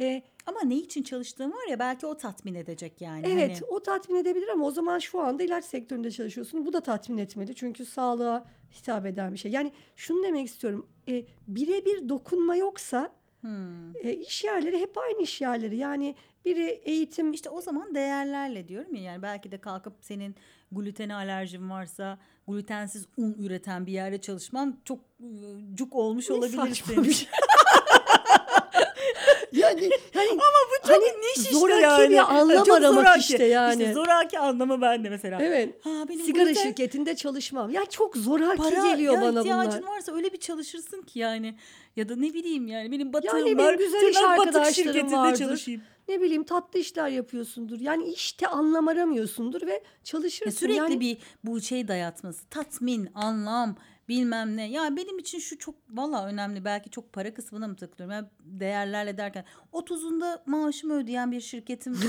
e, 0.00 0.22
Ama 0.46 0.60
ne 0.64 0.74
için 0.76 1.02
çalıştığın 1.02 1.50
var 1.52 1.68
ya 1.70 1.78
belki 1.78 2.06
o 2.06 2.16
tatmin 2.16 2.54
edecek 2.54 3.00
yani. 3.00 3.26
Evet 3.28 3.54
Hani- 3.62 3.70
o 3.70 3.82
tatmin 3.82 4.16
edebilir 4.16 4.48
ama 4.48 4.66
o 4.66 4.70
zaman 4.70 4.98
şu 4.98 5.20
anda 5.20 5.42
ilaç 5.42 5.64
sektöründe 5.64 6.10
çalışıyorsun. 6.10 6.66
Bu 6.66 6.72
da 6.72 6.80
tatmin 6.80 7.18
etmedi. 7.18 7.54
Çünkü 7.54 7.84
sağlığa 7.84 8.44
hitap 8.72 9.06
eden 9.06 9.32
bir 9.32 9.38
şey. 9.38 9.52
Yani 9.52 9.72
şunu 9.96 10.22
demek 10.24 10.46
istiyorum. 10.46 10.86
E, 11.08 11.24
birebir 11.48 12.08
dokunma 12.08 12.56
yoksa 12.56 13.12
Hmm. 13.40 13.96
e, 13.96 14.12
iş 14.14 14.44
yerleri 14.44 14.78
hep 14.80 14.98
aynı 14.98 15.22
iş 15.22 15.40
yerleri. 15.40 15.76
Yani 15.76 16.14
biri 16.44 16.64
eğitim 16.84 17.32
İşte 17.32 17.50
o 17.50 17.60
zaman 17.60 17.94
değerlerle 17.94 18.68
diyorum 18.68 18.94
ya 18.94 19.02
yani 19.02 19.22
belki 19.22 19.52
de 19.52 19.58
kalkıp 19.58 19.92
senin 20.00 20.34
glutene 20.74 21.14
alerjim 21.14 21.70
varsa 21.70 22.18
glutensiz 22.48 23.06
un 23.16 23.32
üreten 23.38 23.86
bir 23.86 23.92
yerde 23.92 24.20
çalışman 24.20 24.80
çok 24.84 25.00
cuk 25.74 25.94
olmuş 25.94 26.30
Ne 26.30 26.34
olabilir 26.36 26.82
senin. 26.86 27.02
yani 29.54 29.90
hani 30.14 30.30
Ama 30.30 30.40
bu 30.40 30.86
çok 30.88 30.90
Hani 30.96 31.04
niş 31.04 31.36
işte 31.36 31.54
zoraki 31.54 31.82
yani. 31.82 32.10
bir 32.10 32.34
anlam 32.34 32.64
Çok 32.64 32.76
aramak 32.76 32.94
zoraki. 32.94 33.20
işte 33.20 33.44
yani. 33.44 33.82
İşte 33.82 33.94
zoraki 33.94 34.38
anlamı 34.38 34.80
bende 34.80 35.08
mesela. 35.10 35.42
evet. 35.42 35.74
Ha, 35.84 35.90
benim 36.08 36.24
Sigara 36.24 36.50
gluten- 36.50 36.62
şirketinde 36.62 37.16
çalışmam. 37.16 37.70
Ya 37.70 37.84
çok 37.86 38.16
zoraki 38.16 38.56
para 38.56 38.90
geliyor 38.92 39.14
ya 39.14 39.22
bana 39.22 39.40
ihtiyacın 39.40 39.82
bunlar. 39.82 39.92
varsa 39.96 40.14
öyle 40.14 40.32
bir 40.32 40.38
çalışırsın 40.38 41.02
ki 41.02 41.18
yani 41.18 41.54
ya 41.96 42.08
da 42.08 42.16
ne 42.16 42.34
bileyim 42.34 42.66
yani 42.66 42.92
benim 42.92 43.12
batığım 43.12 43.38
Yani 43.38 43.44
benim 43.46 43.58
var 43.58 43.74
güzel 43.74 44.08
iş 44.10 44.16
batık 44.38 44.74
şirketinde 44.74 45.16
vardır. 45.16 45.38
çalışayım. 45.38 45.82
Ne 46.08 46.20
bileyim 46.20 46.44
tatlı 46.44 46.78
işler 46.78 47.08
yapıyorsundur. 47.08 47.80
Yani 47.80 48.08
işte 48.08 48.46
anlam 48.46 48.88
aramıyorsundur 48.88 49.66
ve 49.66 49.72
Ya 49.72 49.80
çalışırsın. 50.04 50.50
sürekli 50.50 50.76
yani, 50.78 51.00
bir 51.00 51.16
bu 51.44 51.60
şey 51.60 51.88
dayatması 51.88 52.46
tatmin 52.50 53.08
anlam 53.14 53.76
bilmem 54.08 54.56
ne. 54.56 54.70
Ya 54.70 54.96
benim 54.96 55.18
için 55.18 55.38
şu 55.38 55.58
çok 55.58 55.74
valla 55.90 56.26
önemli. 56.26 56.64
Belki 56.64 56.90
çok 56.90 57.12
para 57.12 57.34
kısmına 57.34 57.68
mı 57.68 57.76
takılıyorum? 57.76 58.14
Yani 58.14 58.26
değerlerle 58.40 59.16
derken 59.18 59.44
30'unda 59.72 60.40
maaşımı 60.46 60.94
ödeyen 60.94 61.32
bir 61.32 61.40
şirketim 61.40 61.94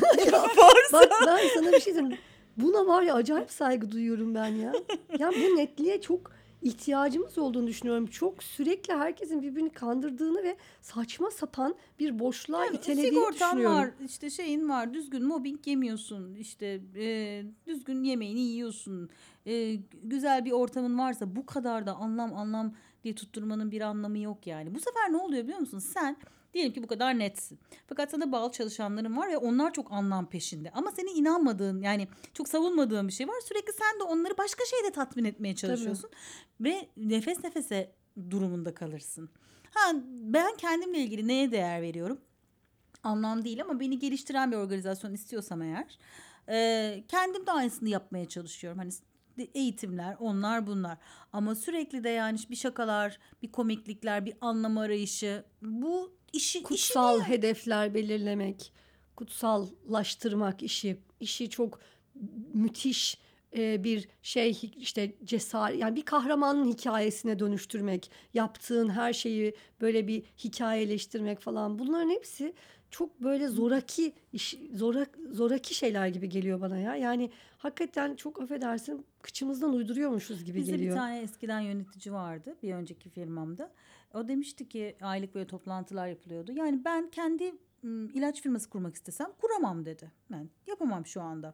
Bak 0.93 1.09
ben 1.27 1.39
sana 1.55 1.71
bir 1.71 1.79
şey 1.79 1.93
söyleyeyim. 1.93 2.17
Buna 2.57 2.87
var 2.87 3.01
ya 3.01 3.13
acayip 3.13 3.51
saygı 3.51 3.91
duyuyorum 3.91 4.35
ben 4.35 4.47
ya. 4.47 4.73
Ya 5.19 5.31
bu 5.31 5.55
netliğe 5.55 6.01
çok 6.01 6.31
ihtiyacımız 6.65 7.37
olduğunu 7.37 7.67
düşünüyorum. 7.67 8.05
Çok 8.05 8.43
sürekli 8.43 8.93
herkesin 8.93 9.41
birbirini 9.41 9.69
kandırdığını 9.69 10.43
ve 10.43 10.57
saçma 10.81 11.31
sapan 11.31 11.75
bir 11.99 12.19
boşluğa 12.19 12.65
itelediğini 12.65 13.07
sigortan 13.07 13.51
düşünüyorum. 13.51 13.77
var 13.77 13.91
işte 14.05 14.29
şeyin 14.29 14.69
var 14.69 14.93
düzgün 14.93 15.25
mobbing 15.25 15.67
yemiyorsun 15.67 16.35
işte 16.35 16.81
e, 16.95 17.43
düzgün 17.67 18.03
yemeğini 18.03 18.39
yiyorsun 18.39 19.09
e, 19.45 19.75
güzel 20.03 20.45
bir 20.45 20.51
ortamın 20.51 20.97
varsa 20.97 21.35
bu 21.35 21.45
kadar 21.45 21.85
da 21.85 21.95
anlam 21.95 22.33
anlam 22.33 22.73
diye 23.03 23.15
tutturmanın 23.15 23.71
bir 23.71 23.81
anlamı 23.81 24.19
yok 24.19 24.47
yani. 24.47 24.75
Bu 24.75 24.79
sefer 24.79 25.11
ne 25.11 25.17
oluyor 25.17 25.43
biliyor 25.43 25.59
musun? 25.59 25.79
Sen 25.79 26.17
diyelim 26.55 26.73
ki 26.73 26.83
bu 26.83 26.87
kadar 26.87 27.19
netsin. 27.19 27.59
Fakat 27.87 28.11
sana 28.11 28.31
bağlı 28.31 28.51
çalışanların 28.51 29.17
var 29.17 29.29
ve 29.29 29.37
onlar 29.37 29.73
çok 29.73 29.91
anlam 29.91 30.29
peşinde. 30.29 30.71
Ama 30.71 30.91
senin 30.91 31.15
inanmadığın 31.15 31.81
yani 31.81 32.07
çok 32.33 32.47
savunmadığın 32.47 33.07
bir 33.07 33.13
şey 33.13 33.27
var. 33.27 33.35
Sürekli 33.47 33.73
sen 33.73 33.99
de 33.99 34.03
onları 34.03 34.37
başka 34.37 34.65
şeyle 34.65 34.91
tatmin 34.91 35.25
etmeye 35.25 35.55
çalışıyorsun. 35.55 36.09
Ve 36.61 36.89
nefes 36.97 37.43
nefese 37.43 37.91
durumunda 38.29 38.75
kalırsın. 38.75 39.29
Ha 39.73 39.93
ben 40.07 40.55
kendimle 40.57 40.99
ilgili 40.99 41.27
neye 41.27 41.51
değer 41.51 41.81
veriyorum? 41.81 42.21
Anlam 43.03 43.45
değil 43.45 43.61
ama 43.61 43.79
beni 43.79 43.99
geliştiren 43.99 44.51
bir 44.51 44.57
organizasyon 44.57 45.13
istiyorsam 45.13 45.61
eğer 45.61 45.97
e, 46.49 47.03
kendim 47.07 47.45
de 47.45 47.51
aynısını 47.51 47.89
yapmaya 47.89 48.25
çalışıyorum. 48.25 48.79
Hani 48.79 48.91
eğitimler 49.43 50.15
onlar 50.19 50.67
bunlar. 50.67 50.97
Ama 51.33 51.55
sürekli 51.55 52.03
de 52.03 52.09
yani 52.09 52.39
bir 52.49 52.55
şakalar 52.55 53.19
bir 53.43 53.51
komiklikler 53.51 54.25
bir 54.25 54.33
anlam 54.41 54.77
arayışı 54.77 55.43
bu 55.61 56.13
işi 56.33 56.63
kutsal 56.63 57.21
hedefler 57.21 57.93
belirlemek, 57.93 58.73
kutsallaştırmak 59.15 60.63
işi, 60.63 60.97
işi 61.19 61.49
çok 61.49 61.79
müthiş 62.53 63.17
e, 63.55 63.83
bir 63.83 64.07
şey 64.21 64.59
işte 64.77 65.15
cesaret 65.23 65.79
yani 65.79 65.95
bir 65.95 66.05
kahramanın 66.05 66.67
hikayesine 66.67 67.39
dönüştürmek, 67.39 68.11
yaptığın 68.33 68.89
her 68.89 69.13
şeyi 69.13 69.55
böyle 69.81 70.07
bir 70.07 70.23
hikayeleştirmek 70.43 71.39
falan. 71.39 71.79
Bunların 71.79 72.09
hepsi 72.09 72.53
çok 72.97 73.23
böyle 73.23 73.47
zoraki 73.47 74.13
iş, 74.33 74.57
zorak, 74.73 75.17
zoraki 75.31 75.75
şeyler 75.75 76.07
gibi 76.07 76.29
geliyor 76.29 76.61
bana 76.61 76.77
ya. 76.77 76.95
Yani 76.95 77.31
hakikaten 77.57 78.15
çok 78.15 78.41
affedersin 78.41 79.05
kıçımızdan 79.21 79.73
uyduruyormuşuz 79.73 80.43
gibi 80.43 80.57
Bizde 80.57 80.71
geliyor. 80.71 80.95
bir 80.95 80.99
tane 80.99 81.19
eskiden 81.19 81.59
yönetici 81.59 82.13
vardı 82.13 82.55
bir 82.63 82.73
önceki 82.73 83.09
firmamda. 83.09 83.71
O 84.13 84.27
demişti 84.27 84.69
ki 84.69 84.95
aylık 85.01 85.35
böyle 85.35 85.47
toplantılar 85.47 86.07
yapılıyordu. 86.07 86.51
Yani 86.51 86.85
ben 86.85 87.09
kendi 87.09 87.55
ilaç 88.13 88.41
firması 88.41 88.69
kurmak 88.69 88.95
istesem 88.95 89.27
kuramam 89.41 89.85
dedi. 89.85 90.11
Ben 90.31 90.49
yapamam 90.67 91.05
şu 91.05 91.21
anda. 91.21 91.53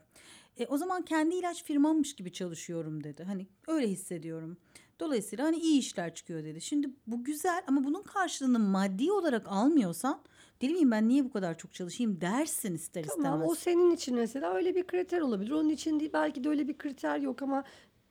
E, 0.58 0.66
o 0.66 0.78
zaman 0.78 1.06
kendi 1.06 1.36
ilaç 1.36 1.64
firmammış 1.64 2.16
gibi 2.16 2.34
çalışıyorum 2.34 3.04
dedi. 3.04 3.24
Hani 3.24 3.48
öyle 3.68 3.88
hissediyorum. 3.88 4.58
Dolayısıyla 5.00 5.46
hani 5.46 5.58
iyi 5.58 5.80
işler 5.80 6.16
çıkıyor 6.16 6.44
dedi. 6.44 6.62
Şimdi 6.62 6.90
bu 7.08 7.24
güzel 7.24 7.64
ama 7.68 7.84
bunun 7.84 8.04
karşılığını 8.04 8.60
maddi 8.60 9.12
olarak 9.12 9.48
almıyorsan 9.48 10.22
deli 10.62 10.74
miyim 10.74 10.92
ben 10.92 11.08
niye 11.10 11.24
bu 11.26 11.32
kadar 11.32 11.58
çok 11.58 11.74
çalışayım 11.74 12.22
dersin 12.22 12.74
ister 12.76 13.04
Tamam 13.08 13.20
istemez. 13.34 13.52
o 13.52 13.56
senin 13.56 13.92
için 13.92 14.16
mesela 14.16 14.54
öyle 14.54 14.76
bir 14.76 14.88
kriter 14.88 15.22
olabilir. 15.22 15.52
Onun 15.52 15.70
için 15.70 16.00
değil, 16.00 16.12
belki 16.14 16.44
de 16.44 16.50
öyle 16.50 16.68
bir 16.68 16.78
kriter 16.78 17.18
yok 17.20 17.42
ama 17.42 17.64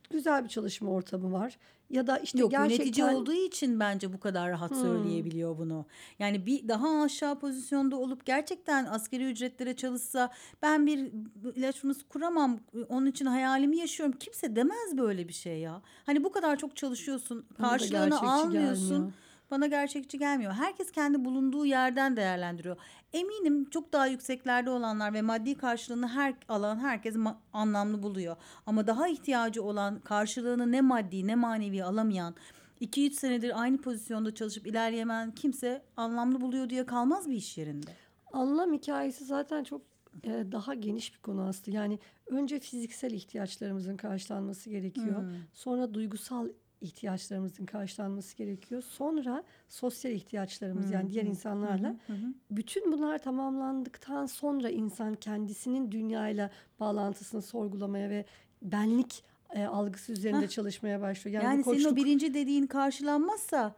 güzel 0.09 0.43
bir 0.43 0.49
çalışma 0.49 0.91
ortamı 0.91 1.31
var. 1.31 1.57
Ya 1.89 2.07
da 2.07 2.17
işte 2.17 2.39
Yok 2.39 2.51
gerçekten 2.51 2.83
yönetici 2.85 3.05
olduğu 3.05 3.33
için 3.33 3.79
bence 3.79 4.13
bu 4.13 4.19
kadar 4.19 4.49
rahat 4.51 4.71
Hmm. 4.71 4.77
söyleyebiliyor 4.81 5.57
bunu. 5.57 5.85
Yani 6.19 6.45
bir 6.45 6.67
daha 6.67 7.01
aşağı 7.01 7.39
pozisyonda 7.39 7.95
olup 7.95 8.25
gerçekten 8.25 8.85
askeri 8.85 9.31
ücretlere 9.31 9.75
çalışsa 9.75 10.29
ben 10.61 10.85
bir 10.87 11.11
ilaç 11.55 11.75
firması 11.75 12.07
kuramam 12.07 12.59
onun 12.89 13.05
için 13.05 13.25
hayalimi 13.25 13.77
yaşıyorum. 13.77 14.15
Kimse 14.19 14.55
demez 14.55 14.97
böyle 14.97 15.27
bir 15.27 15.33
şey 15.33 15.59
ya. 15.59 15.81
Hani 16.05 16.23
bu 16.23 16.31
kadar 16.31 16.57
çok 16.57 16.75
çalışıyorsun 16.75 17.45
karşılığını 17.57 18.21
almıyorsun. 18.21 18.89
gelmiyor. 18.89 19.11
Bana 19.51 19.67
gerçekçi 19.67 20.19
gelmiyor. 20.19 20.51
Herkes 20.51 20.91
kendi 20.91 21.25
bulunduğu 21.25 21.65
yerden 21.65 22.17
değerlendiriyor. 22.17 22.77
Eminim 23.13 23.69
çok 23.69 23.93
daha 23.93 24.07
yükseklerde 24.07 24.69
olanlar 24.69 25.13
ve 25.13 25.21
maddi 25.21 25.55
karşılığını 25.55 26.07
her 26.07 26.33
alan 26.49 26.79
herkes 26.79 27.15
anlamlı 27.53 28.03
buluyor. 28.03 28.35
Ama 28.65 28.87
daha 28.87 29.07
ihtiyacı 29.07 29.63
olan 29.63 29.99
karşılığını 29.99 30.71
ne 30.71 30.81
maddi 30.81 31.27
ne 31.27 31.35
manevi 31.35 31.83
alamayan 31.83 32.35
2-3 32.81 33.11
senedir 33.11 33.61
aynı 33.61 33.77
pozisyonda 33.77 34.35
çalışıp 34.35 34.67
ilerleyemeyen 34.67 35.31
kimse 35.31 35.81
anlamlı 35.97 36.41
buluyor 36.41 36.69
diye 36.69 36.85
kalmaz 36.85 37.29
bir 37.29 37.35
iş 37.35 37.57
yerinde. 37.57 37.91
Anlam 38.33 38.73
hikayesi 38.73 39.25
zaten 39.25 39.63
çok 39.63 39.81
e, 40.23 40.45
daha 40.51 40.73
geniş 40.73 41.13
bir 41.13 41.19
konu 41.19 41.41
aslında. 41.41 41.77
Yani 41.77 41.99
önce 42.27 42.59
fiziksel 42.59 43.11
ihtiyaçlarımızın 43.11 43.97
karşılanması 43.97 44.69
gerekiyor. 44.69 45.21
Hmm. 45.21 45.35
Sonra 45.53 45.93
duygusal 45.93 46.47
ihtiyaçlarımızın 46.81 47.65
karşılanması 47.65 48.37
gerekiyor. 48.37 48.81
Sonra 48.81 49.43
sosyal 49.69 50.13
ihtiyaçlarımız 50.13 50.91
yani 50.91 51.09
diğer 51.09 51.23
insanlarla. 51.23 51.95
Hı 52.07 52.13
hı. 52.13 52.33
Bütün 52.51 52.91
bunlar 52.91 53.17
tamamlandıktan 53.17 54.25
sonra 54.25 54.69
insan 54.69 55.15
kendisinin 55.15 55.91
dünyayla 55.91 56.49
bağlantısını 56.79 57.41
sorgulamaya 57.41 58.09
ve 58.09 58.25
benlik 58.61 59.23
e, 59.49 59.65
algısı 59.65 60.11
üzerinde 60.11 60.45
Hah. 60.45 60.49
çalışmaya 60.49 61.01
başlıyor. 61.01 61.43
Yani, 61.43 61.45
Yani, 61.45 61.59
bu 61.59 61.63
senin 61.63 61.75
o 61.75 61.89
koçluk 61.89 61.97
birinci 61.97 62.33
dediğin 62.33 62.67
karşılanmazsa 62.67 63.75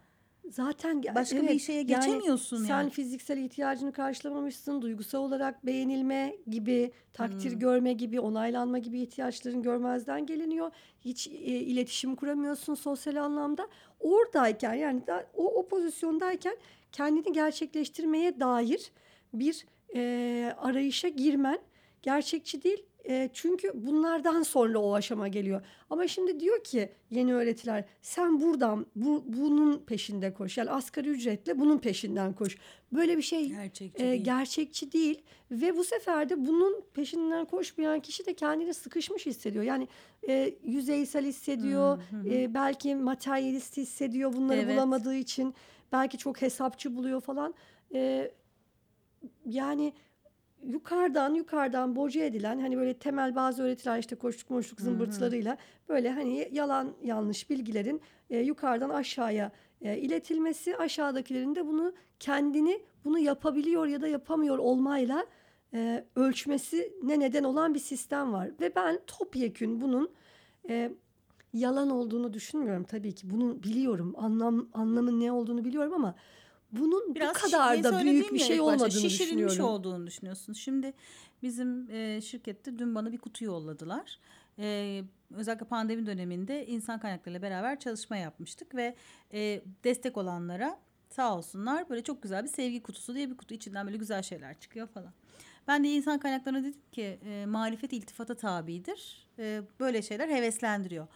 zaten 0.50 1.04
başka 1.16 1.38
bir 1.38 1.44
evet, 1.44 1.62
şeye 1.62 1.76
yani 1.76 1.88
geçemiyorsun 1.88 2.58
Sen 2.58 2.68
yani. 2.70 2.90
fiziksel 2.90 3.38
ihtiyacını 3.38 3.92
karşılamamışsın, 3.92 4.82
duygusal 4.82 5.20
olarak 5.20 5.66
beğenilme 5.66 6.36
gibi, 6.48 6.92
takdir 7.14 7.52
Hmm. 7.52 7.60
görme 7.60 7.94
gibi, 7.94 8.20
onaylanma 8.20 8.78
gibi 8.78 9.02
ihtiyaçların 9.02 9.62
görmezden 9.62 10.26
geliniyor. 10.26 10.72
Hiç 11.02 11.28
e, 11.28 11.32
iletişim 11.42 12.16
kuramıyorsun 12.16 12.76
sosyal 12.76 13.16
anlamda. 13.16 13.68
Oradayken 14.00 14.74
yani 14.74 15.08
da, 15.08 15.26
o, 15.34 15.46
o 15.60 15.68
pozisyondayken 15.68 16.58
kendini 16.92 17.34
gerçekleştirmeye 17.34 18.40
dair 18.40 18.92
bir 19.34 19.66
e, 19.96 20.54
arayışa 20.58 21.08
girmen 21.08 21.60
gerçekçi 22.02 22.64
değil. 22.64 22.86
E, 23.10 23.30
çünkü 23.34 23.72
bunlardan 23.74 24.44
sonra 24.44 24.80
o 24.80 24.94
aşama 24.94 25.28
geliyor. 25.28 25.62
Ama 25.90 26.08
şimdi 26.08 26.40
diyor 26.40 26.64
ki 26.64 26.90
yeni 27.12 27.34
öğretiler 27.36 27.84
sen 28.02 28.42
buradan 28.42 28.86
bu, 28.96 29.24
bunun 29.28 29.78
peşinde 29.78 30.34
koş. 30.34 30.58
Yani 30.58 30.70
asgari 30.72 31.10
ücretle 31.10 31.60
bunun 31.60 31.78
peşinden 31.78 32.34
koş. 32.34 32.58
Böyle 32.92 33.18
bir 33.18 33.22
şey 33.22 33.48
Gerçekçi 33.50 34.04
e, 34.04 34.08
değil. 34.12 34.24
gerçekçi 34.24 34.92
değil 34.92 35.22
ve 35.52 35.78
bu 35.78 35.84
sefer 35.84 36.30
de 36.30 36.46
bunun 36.46 36.82
peşinden 36.94 37.46
koşmayan 37.46 38.00
kişi 38.00 38.26
de 38.26 38.34
kendini 38.34 38.74
sıkışmış 38.74 39.26
hissediyor. 39.26 39.64
Yani 39.64 39.88
e, 40.28 40.54
yüzeysel 40.64 41.26
hissediyor, 41.26 41.98
Hı, 41.98 42.16
hı 42.18 42.46
hı. 42.46 42.54
belki 42.54 42.96
materyalist 42.96 43.78
hissediyor 43.78 44.34
bunları 44.34 44.62
Evet. 44.62 44.76
bulamadığı 44.76 45.16
için, 45.16 45.54
belki 45.92 46.18
çok 46.18 46.42
hesapçı 46.42 46.96
buluyor 46.96 47.22
falan. 47.22 47.54
E, 47.94 48.32
yani 49.46 49.94
yukarıdan 50.66 51.34
yukarıdan 51.34 51.96
boca 51.96 52.24
edilen 52.24 52.60
hani 52.60 52.78
böyle 52.78 52.94
temel 52.94 53.36
bazı 53.36 53.64
öğretiler 53.64 54.00
işte 54.00 54.16
koştuk 54.16 54.50
moşluk 54.50 54.80
Hı 54.80 54.84
hı. 54.84 54.86
zımbırtılarıyla 54.86 55.58
böyle 55.90 56.12
hani 56.12 56.50
yalan 56.52 56.94
yanlış 57.04 57.50
bilgilerin 57.50 58.02
e, 58.30 58.40
yukarıdan 58.40 58.90
aşağıya 58.90 59.52
e, 59.82 59.98
iletilmesi 59.98 60.78
aşağıdakilerin 60.78 61.56
de 61.56 61.68
bunu 61.68 61.94
kendini 62.20 62.82
bunu 63.06 63.20
yapabiliyor 63.20 63.88
ya 63.88 64.02
da 64.02 64.08
yapamıyor 64.08 64.58
olmayla 64.58 65.26
e, 65.74 66.06
ölçmesine 66.16 67.20
neden 67.20 67.44
olan 67.44 67.74
bir 67.74 67.80
sistem 67.80 68.34
var. 68.34 68.52
Ve 68.62 68.76
ben 68.76 69.00
topyekün 69.08 69.82
bunun 69.82 70.10
e, 70.70 70.92
yalan 71.54 71.90
olduğunu 71.90 72.34
düşünmüyorum 72.34 72.84
tabii 72.84 73.12
ki. 73.16 73.30
Bunu 73.30 73.64
biliyorum. 73.64 74.14
Anlam 74.18 74.68
anlamın 74.74 75.20
ne 75.20 75.32
olduğunu 75.32 75.66
biliyorum 75.66 75.94
ama 75.94 76.16
bunun 76.74 77.16
Biraz 77.16 77.36
bu 77.36 77.40
kadar 77.40 77.84
da 77.84 78.04
büyük 78.04 78.34
bir 78.34 78.40
şey 78.40 78.56
ilk 78.56 78.64
başta, 78.64 78.64
olmadığını 78.64 79.10
şişirilmiş 79.10 79.60
olduğunu 79.60 80.08
düşünüyorsun. 80.08 80.54
Şimdi 80.54 80.94
bizim 81.44 81.92
e, 81.92 82.22
şirkette 82.22 82.80
dün 82.80 82.96
bana 82.96 83.12
bir 83.12 83.18
kutu 83.18 83.46
yolladılar. 83.46 84.20
e, 84.60 85.04
özellikle 85.36 85.66
pandemi 85.66 86.06
döneminde 86.06 86.68
insan 86.68 87.00
kaynaklarıyla 87.00 87.42
beraber 87.42 87.80
çalışma 87.80 88.18
yapmıştık 88.18 88.76
ve 88.76 88.96
e, 89.34 89.62
destek 89.84 90.18
olanlara 90.18 90.80
sağ 91.10 91.38
olsunlar 91.38 91.90
böyle 91.90 92.04
çok 92.04 92.24
güzel 92.24 92.44
bir 92.44 92.50
sevgi 92.50 92.84
kutusu 92.84 93.16
diye 93.16 93.30
bir 93.30 93.38
kutu 93.38 93.54
içinden 93.54 93.86
böyle 93.86 93.98
güzel 93.98 94.24
şeyler 94.24 94.60
çıkıyor 94.60 94.88
falan. 94.88 95.14
Ben 95.68 95.84
de 95.84 95.88
insan 95.88 96.20
kaynaklarına 96.20 96.60
dedim 96.60 96.82
ki 96.92 97.20
e, 97.26 97.46
marifet 97.46 97.94
iltifata 97.94 98.36
tabidir. 98.36 99.28
E, 99.40 99.62
böyle 99.80 100.02
şeyler 100.02 100.28
heveslendiriyor. 100.28 101.08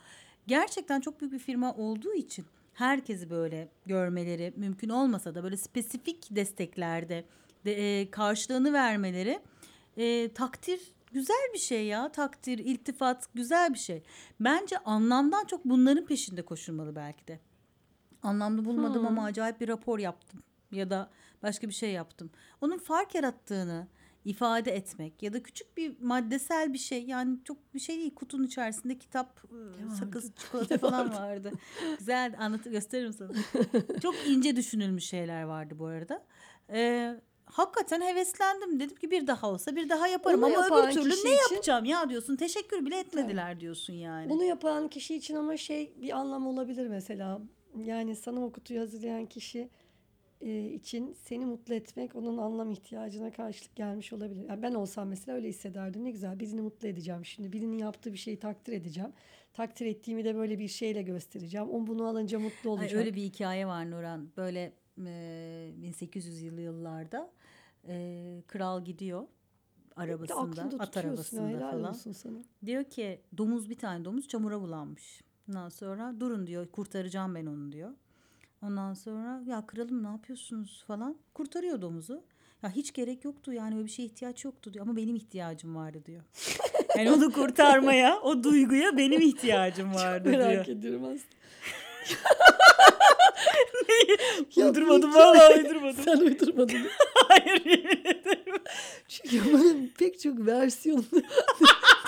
Gerçekten 0.47 1.01
çok 1.01 1.21
büyük 1.21 1.33
bir 1.33 1.39
firma 1.39 1.73
olduğu 1.75 2.13
için 2.13 2.45
herkesi 2.77 3.29
böyle 3.29 3.67
görmeleri 3.85 4.53
mümkün 4.55 4.89
olmasa 4.89 5.35
da 5.35 5.43
böyle 5.43 5.57
spesifik 5.57 6.27
desteklerde 6.35 7.25
de, 7.65 7.99
e, 8.01 8.11
karşılığını 8.11 8.73
vermeleri 8.73 9.39
e, 9.97 10.33
takdir 10.33 10.81
güzel 11.11 11.49
bir 11.53 11.59
şey 11.59 11.85
ya. 11.85 12.11
Takdir, 12.11 12.59
iltifat 12.59 13.27
güzel 13.33 13.73
bir 13.73 13.79
şey. 13.79 14.03
Bence 14.39 14.77
anlamdan 14.77 15.45
çok 15.45 15.65
bunların 15.65 16.05
peşinde 16.05 16.41
koşulmalı 16.41 16.95
belki 16.95 17.27
de. 17.27 17.39
Anlamlı 18.23 18.65
bulmadım 18.65 19.01
Hmm. 19.01 19.07
ama 19.07 19.23
acayip 19.25 19.61
bir 19.61 19.67
rapor 19.67 19.99
yaptım 19.99 20.43
ya 20.71 20.89
da 20.89 21.09
başka 21.43 21.67
bir 21.67 21.73
şey 21.73 21.91
yaptım. 21.91 22.29
Onun 22.61 22.77
fark 22.77 23.15
yarattığını 23.15 23.87
ifade 24.27 24.71
etmek 24.75 25.23
ya 25.23 25.33
da 25.33 25.43
küçük 25.43 25.77
bir 25.77 25.95
maddesel 26.01 26.73
bir 26.73 26.77
şey 26.77 27.03
yani 27.05 27.37
çok 27.43 27.73
bir 27.73 27.79
şey 27.79 27.97
değil 27.97 28.15
kutunun 28.15 28.43
içerisinde 28.43 28.97
kitap, 28.97 29.43
Ne 29.89 29.95
sakız, 29.95 30.23
vardı? 30.25 30.35
çikolata 30.37 30.75
Ne 30.75 30.77
falan 30.79 31.13
vardı. 31.13 31.51
Güzel 31.99 32.35
anlat 32.39 32.63
gösteririm 32.63 33.13
sana. 33.13 33.31
çok 34.01 34.15
ince 34.27 34.55
düşünülmüş 34.55 35.05
şeyler 35.05 35.43
vardı 35.43 35.75
bu 35.79 35.85
arada. 35.85 36.23
Ee, 36.69 37.15
hakikaten 37.45 38.01
heveslendim. 38.01 38.79
Dedim 38.79 38.95
ki 38.95 39.11
bir 39.11 39.27
daha 39.27 39.51
olsa 39.51 39.75
bir 39.75 39.89
daha 39.89 40.07
yaparım 40.07 40.43
Onu 40.43 40.57
ama 40.65 40.79
öbür 40.87 40.91
türlü 40.93 41.09
ne 41.09 41.13
için- 41.13 41.29
yapacağım 41.53 41.85
ya 41.85 42.09
diyorsun. 42.09 42.35
Teşekkür 42.35 42.85
bile 42.85 42.99
etmediler 42.99 43.59
diyorsun 43.59 43.93
yani. 43.93 44.29
Bunu 44.29 44.43
yapan 44.43 44.87
kişi 44.87 45.15
için 45.15 45.35
ama 45.35 45.57
şey 45.57 45.93
bir 46.01 46.17
anlam 46.17 46.47
olabilir 46.47 46.87
mesela. 46.87 47.41
Yani 47.77 48.15
sana 48.15 48.45
o 48.45 48.51
kutuyu 48.51 48.79
hazırlayan 48.81 49.25
kişi 49.25 49.69
için 50.41 51.13
seni 51.13 51.45
mutlu 51.45 51.73
etmek 51.73 52.15
onun 52.15 52.37
anlam 52.37 52.71
ihtiyacına 52.71 53.31
karşılık 53.31 53.75
gelmiş 53.75 54.13
olabilir. 54.13 54.45
Yani 54.49 54.61
ben 54.61 54.73
olsam 54.73 55.07
mesela 55.07 55.35
öyle 55.35 55.47
hissederdim. 55.47 56.03
Ne 56.03 56.11
güzel 56.11 56.39
birini 56.39 56.61
mutlu 56.61 56.87
edeceğim 56.87 57.25
şimdi. 57.25 57.53
Birinin 57.53 57.77
yaptığı 57.77 58.13
bir 58.13 58.17
şeyi 58.17 58.39
takdir 58.39 58.73
edeceğim. 58.73 59.13
Takdir 59.53 59.85
ettiğimi 59.85 60.25
de 60.25 60.35
böyle 60.35 60.59
bir 60.59 60.67
şeyle 60.67 61.01
göstereceğim. 61.01 61.69
O 61.69 61.87
bunu 61.87 62.05
alınca 62.07 62.39
mutlu 62.39 62.69
Ay, 62.69 62.75
olacak. 62.77 62.99
öyle 62.99 63.13
bir 63.13 63.21
hikaye 63.21 63.67
var 63.67 63.91
Nurhan. 63.91 64.29
Böyle 64.37 64.73
e, 64.97 65.71
1800'lü 65.81 66.61
yıllarda 66.61 67.31
e, 67.87 68.43
kral 68.47 68.85
gidiyor 68.85 69.27
arabasında, 69.95 70.83
at 70.83 70.97
arabasında 70.97 71.47
helal 71.47 71.71
falan. 71.71 71.89
olsun 71.89 72.11
sana. 72.11 72.37
Diyor 72.65 72.83
ki 72.83 73.21
domuz 73.37 73.69
bir 73.69 73.77
tane 73.77 74.05
domuz 74.05 74.27
çamura 74.27 74.61
bulanmış. 74.61 75.21
Ondan 75.49 75.69
sonra 75.69 76.19
durun 76.19 76.47
diyor 76.47 76.67
kurtaracağım 76.71 77.35
ben 77.35 77.45
onu 77.45 77.71
diyor. 77.71 77.91
Ondan 78.61 78.93
sonra 78.93 79.41
ya 79.45 79.65
kralım 79.67 80.03
ne 80.03 80.07
yapıyorsunuz 80.07 80.83
falan 80.87 81.17
kurtarıyor 81.33 81.81
domuzu. 81.81 82.23
Ya 82.63 82.69
hiç 82.69 82.93
gerek 82.93 83.25
yoktu 83.25 83.53
yani 83.53 83.75
öyle 83.75 83.85
bir 83.85 83.91
şeye 83.91 84.03
ihtiyaç 84.05 84.45
yoktu 84.45 84.73
diyor 84.73 84.85
ama 84.87 84.95
benim 84.95 85.15
ihtiyacım 85.15 85.75
vardı 85.75 86.01
diyor. 86.05 86.21
Yani 86.97 87.11
onu 87.11 87.31
kurtarmaya, 87.31 88.19
o 88.19 88.43
duyguya 88.43 88.97
benim 88.97 89.21
ihtiyacım 89.21 89.93
vardı 89.93 90.29
diyor. 90.31 90.47
Merak 90.47 90.69
ediyorum 90.69 91.03
aslında. 91.03 91.37
Uydurmadım 94.67 95.11
Ya, 95.11 95.15
vallahi 95.19 95.53
uydurmadım. 95.63 96.03
Sen 96.05 96.17
uydurmadın. 96.17 96.77
Hayır 97.27 97.65
yemin 97.65 98.05
ederim. 98.05 98.55
Çünkü 99.07 99.53
bunun 99.53 99.91
pek 99.99 100.19
çok 100.19 100.45
versiyonunu 100.45 101.23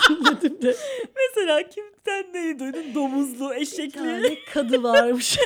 dinledim 0.08 0.62
de. 0.62 0.76
Mesela 1.16 1.62
kimden 1.68 2.32
neyi 2.34 2.58
duydun? 2.58 2.94
Domuzlu, 2.94 3.50
Bir 3.50 3.56
eşekli. 3.56 3.98
tane 3.98 4.44
kadı 4.54 4.82
varmış. 4.82 5.38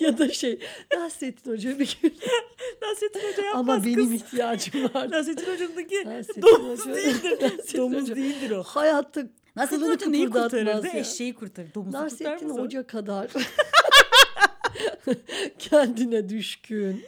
Ya 0.00 0.18
da 0.18 0.28
şey 0.28 0.58
Nasrettin 0.96 1.50
Hoca 1.52 1.78
bir 1.78 1.98
gün 2.02 2.14
Nasrettin 2.82 3.20
Hoca 3.20 3.42
yapmaz 3.44 3.68
ama 3.76 3.84
benim 3.84 3.94
kız. 3.96 4.12
ihtiyacım 4.12 4.84
var. 4.94 5.10
Nasrettin 5.10 5.52
Hoca'daki 5.52 6.04
Nasrettin 6.04 6.42
domuz 6.42 6.80
Hoca- 6.80 6.94
değildir. 6.94 7.38
Nasrettin 7.42 7.78
domuz 7.78 8.02
Hoca 8.02 8.16
değildir 8.16 8.50
o. 8.50 8.62
Hayatta 8.62 9.22
Nasrettin 9.56 9.90
Hoca 9.90 10.06
neyi 10.06 10.30
kurtarırdı? 10.30 10.86
ya. 10.86 10.92
Eşeği 10.92 11.34
kurtarır. 11.34 11.74
Domuzu 11.74 11.96
Nasrettin 11.96 12.24
kurtarmaz. 12.34 12.58
Hoca 12.58 12.86
kadar 12.86 13.30
kendine 15.58 16.28
düşkün. 16.28 17.04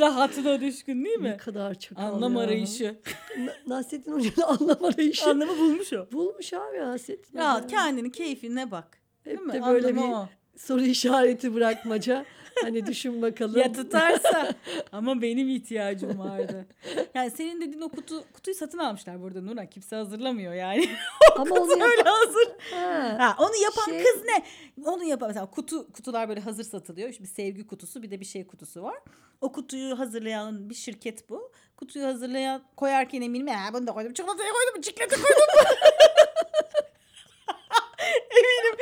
Rahatına 0.00 0.60
düşkün 0.60 1.04
değil 1.04 1.18
Ne 1.20 1.30
mi? 1.30 1.36
kadar 1.36 1.74
çakal 1.74 2.02
Anlam 2.02 2.34
ya. 2.34 2.40
arayışı. 2.40 2.96
Na- 3.38 3.76
Nasrettin 3.76 4.12
Hoca'nın 4.12 4.42
anlam 4.46 4.84
arayışı. 4.84 5.30
Anlamı 5.30 5.58
bulmuş 5.58 5.92
o. 5.92 6.06
Bulmuş 6.12 6.52
abi 6.52 6.78
Nasrettin 6.78 7.38
Ya 7.38 7.64
kendini 7.70 8.12
keyfine 8.12 8.70
bak. 8.70 8.98
Değil 9.26 9.36
Hep 9.38 9.46
mi? 9.46 9.52
de 9.52 9.62
böyle 9.62 9.88
Anlamı 9.88 10.08
bir 10.08 10.12
o. 10.14 10.28
soru 10.56 10.82
işareti 10.82 11.54
bırakmaca. 11.54 12.24
Hani 12.62 12.86
düşün 12.86 13.22
bakalım. 13.22 13.60
Ya 13.60 13.72
tutarsa 13.72 14.54
ama 14.92 15.22
benim 15.22 15.48
ihtiyacım 15.48 16.18
vardı. 16.18 16.66
Yani 17.14 17.30
senin 17.30 17.60
dediğin 17.60 17.80
o 17.80 17.88
kutu 17.88 18.24
kutuyu 18.32 18.54
satın 18.54 18.78
almışlar 18.78 19.22
burada 19.22 19.40
Nurhan. 19.40 19.66
Kimse 19.66 19.96
hazırlamıyor 19.96 20.52
yani. 20.54 20.88
Ama 21.36 21.54
onu 21.54 21.72
Öyle 21.72 21.84
yapan... 21.98 22.12
hazır. 22.12 22.48
Ha. 22.70 23.16
Ha, 23.18 23.36
onu 23.44 23.56
yapan 23.62 23.84
Şey- 23.84 24.02
kız 24.02 24.22
ne? 24.24 24.42
Onu 24.84 25.04
yapan 25.04 25.28
mesela 25.28 25.46
kutu 25.50 25.92
kutular 25.92 26.28
böyle 26.28 26.40
hazır 26.40 26.64
satılıyor. 26.64 27.08
İşte 27.08 27.22
bir 27.22 27.28
sevgi 27.28 27.66
kutusu 27.66 28.02
bir 28.02 28.10
de 28.10 28.20
bir 28.20 28.24
şey 28.24 28.46
kutusu 28.46 28.82
var. 28.82 28.98
O 29.40 29.52
kutuyu 29.52 29.98
hazırlayan 29.98 30.70
bir 30.70 30.74
şirket 30.74 31.30
bu. 31.30 31.52
Kutuyu 31.76 32.04
hazırlayan 32.06 32.62
koyarken 32.76 33.22
eminim 33.22 33.46
ya 33.46 33.58
bunu 33.72 33.86
da 33.86 33.92
koydum. 33.92 34.12
Çikolatayı 34.12 34.50
koydum. 34.52 34.80
Çikolata 34.82 35.16
koydum. 35.16 35.38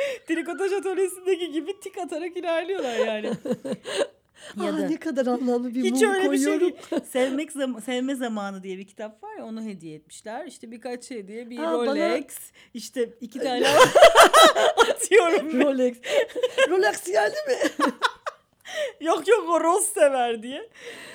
trikotaj 0.27 0.73
atölyesindeki 0.73 1.51
gibi 1.51 1.79
tik 1.79 1.97
atarak 1.97 2.37
ilerliyorlar 2.37 2.97
yani. 2.97 3.29
Ya 4.63 4.77
da 4.77 4.87
ne 4.87 4.99
kadar 4.99 5.25
anlamlı 5.25 5.75
bir 5.75 5.83
hiç 5.83 6.01
mum 6.01 6.09
öyle 6.13 6.31
bir 6.31 6.37
şey 6.37 6.45
koyuyorum. 6.45 6.77
Sevmek 7.11 7.51
zam- 7.51 7.81
sevme 7.81 8.15
zamanı 8.15 8.63
diye 8.63 8.77
bir 8.77 8.87
kitap 8.87 9.23
var 9.23 9.35
ya 9.37 9.45
onu 9.45 9.61
hediye 9.63 9.95
etmişler. 9.95 10.45
İşte 10.47 10.71
birkaç 10.71 11.11
hediye 11.11 11.49
bir 11.49 11.59
Aa, 11.59 11.79
bana- 11.79 11.85
Rolex 11.85 12.25
işte 12.73 13.09
iki 13.21 13.39
tane 13.39 13.67
atıyorum. 14.91 15.61
Rolex. 15.61 15.97
Rolex 16.69 17.03
geldi 17.03 17.35
mi? 17.47 17.55
Yok 19.01 19.27
yok 19.27 19.49
o 19.49 19.61
roz 19.61 19.83
sever 19.83 20.43
diye. 20.43 20.69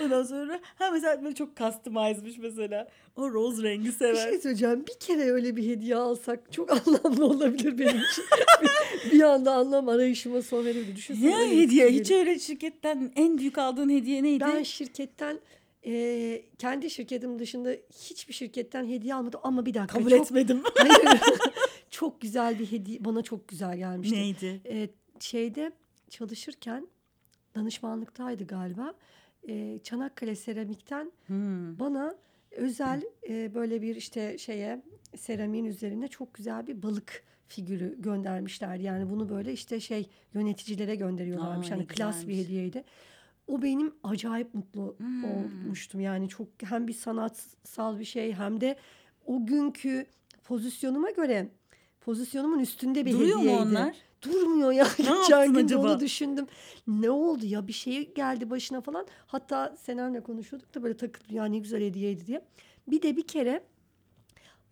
Ondan 0.04 0.22
sonra 0.22 0.60
ha 0.74 0.90
mesela 0.90 1.24
böyle 1.24 1.34
çok 1.34 1.56
customize'mış 1.56 2.38
mesela. 2.38 2.88
O 3.16 3.32
roz 3.32 3.62
rengi 3.62 3.84
Bir 3.84 3.92
sever. 3.92 4.30
şey 4.30 4.38
söyleyeceğim. 4.38 4.84
Bir 4.86 5.06
kere 5.06 5.30
öyle 5.32 5.56
bir 5.56 5.66
hediye 5.68 5.96
alsak 5.96 6.52
çok 6.52 6.70
anlamlı 6.86 7.26
olabilir 7.26 7.78
benim 7.78 7.96
için. 8.02 8.24
bir, 8.62 9.12
bir 9.12 9.20
anda 9.22 9.52
anlam 9.52 9.88
arayışıma 9.88 10.42
son 10.42 10.64
verebilir. 10.64 10.96
Düşünsene. 10.96 11.30
Ne 11.30 11.62
hediye 11.62 11.88
Hiç 11.88 12.10
öyle 12.10 12.38
şirketten 12.38 13.12
en 13.16 13.38
büyük 13.38 13.58
aldığın 13.58 13.90
hediye 13.90 14.22
neydi? 14.22 14.44
Ben 14.44 14.62
şirketten 14.62 15.40
e, 15.86 16.42
kendi 16.58 16.90
şirketim 16.90 17.38
dışında 17.38 17.70
hiçbir 18.10 18.34
şirketten 18.34 18.86
hediye 18.88 19.14
almadım 19.14 19.40
ama 19.42 19.66
bir 19.66 19.74
dakika. 19.74 19.98
kabul 19.98 20.10
çok, 20.10 20.20
etmedim. 20.20 20.62
Hayır. 20.74 21.20
çok 21.90 22.20
güzel 22.20 22.58
bir 22.58 22.72
hediye 22.72 23.04
bana 23.04 23.22
çok 23.22 23.48
güzel 23.48 23.76
gelmişti. 23.76 24.16
Neydi? 24.16 24.60
E, 24.66 24.88
şeyde 25.20 25.72
çalışırken 26.10 26.88
danışmanlıktaydı 27.54 28.46
galiba. 28.46 28.94
E, 29.48 29.78
Çanakkale 29.82 30.36
Seramik'ten 30.36 31.12
Hmm. 31.26 31.78
bana 31.78 32.14
özel 32.50 33.02
e, 33.28 33.54
böyle 33.54 33.82
bir 33.82 33.96
işte 33.96 34.38
şeye 34.38 34.82
seramiğin 35.16 35.64
üzerine 35.64 36.08
çok 36.08 36.34
güzel 36.34 36.66
bir 36.66 36.82
balık 36.82 37.22
figürü 37.48 38.02
göndermişler. 38.02 38.76
Yani 38.76 39.10
bunu 39.10 39.28
böyle 39.28 39.52
işte 39.52 39.80
şey 39.80 40.08
yöneticilere 40.34 40.94
gönderiyorlarmış. 40.96 41.72
Aa, 41.72 41.74
hani 41.74 41.86
klas 41.86 42.26
bir 42.26 42.36
hediyeydi. 42.36 42.84
O 43.46 43.62
benim 43.62 43.94
acayip 44.02 44.54
mutlu 44.54 44.94
Hmm. 44.98 45.24
olmuştum. 45.24 46.00
Yani 46.00 46.28
çok 46.28 46.48
hem 46.64 46.88
bir 46.88 46.92
sanatsal 46.92 47.98
bir 47.98 48.04
şey 48.04 48.32
hem 48.32 48.60
de 48.60 48.76
o 49.26 49.46
günkü 49.46 50.06
pozisyonuma 50.44 51.10
göre 51.10 51.48
pozisyonumun 52.00 52.58
üstünde 52.58 53.04
bir 53.06 53.12
Duruyor 53.12 53.36
mu 53.38 53.42
hediyeydi. 53.42 53.60
onlar? 53.68 53.96
Durmuyor 54.22 54.72
ya. 54.72 54.84
Ne 54.98 55.04
Geçen 55.20 55.52
gün 55.52 55.64
acaba? 55.64 55.92
onu 55.92 56.00
düşündüm. 56.00 56.46
Ne 56.86 57.10
oldu 57.10 57.46
ya 57.46 57.66
bir 57.66 57.72
şey 57.72 58.14
geldi 58.14 58.50
başına 58.50 58.80
falan. 58.80 59.06
Hatta 59.26 59.76
Senem'le 59.76 60.20
konuşuyorduk 60.20 60.74
da 60.74 60.82
böyle 60.82 60.96
takıp 60.96 61.32
ya 61.32 61.44
ne 61.44 61.58
güzel 61.58 61.82
hediyeydi 61.82 62.26
diye. 62.26 62.44
Bir 62.88 63.02
de 63.02 63.16
bir 63.16 63.26
kere 63.26 63.62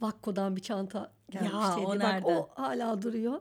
Vakko'dan 0.00 0.56
bir 0.56 0.62
çanta 0.62 1.12
gelmişti. 1.30 1.56
o 1.58 1.94
hediye. 1.94 2.00
Bak, 2.00 2.26
o 2.26 2.48
hala 2.54 3.02
duruyor. 3.02 3.40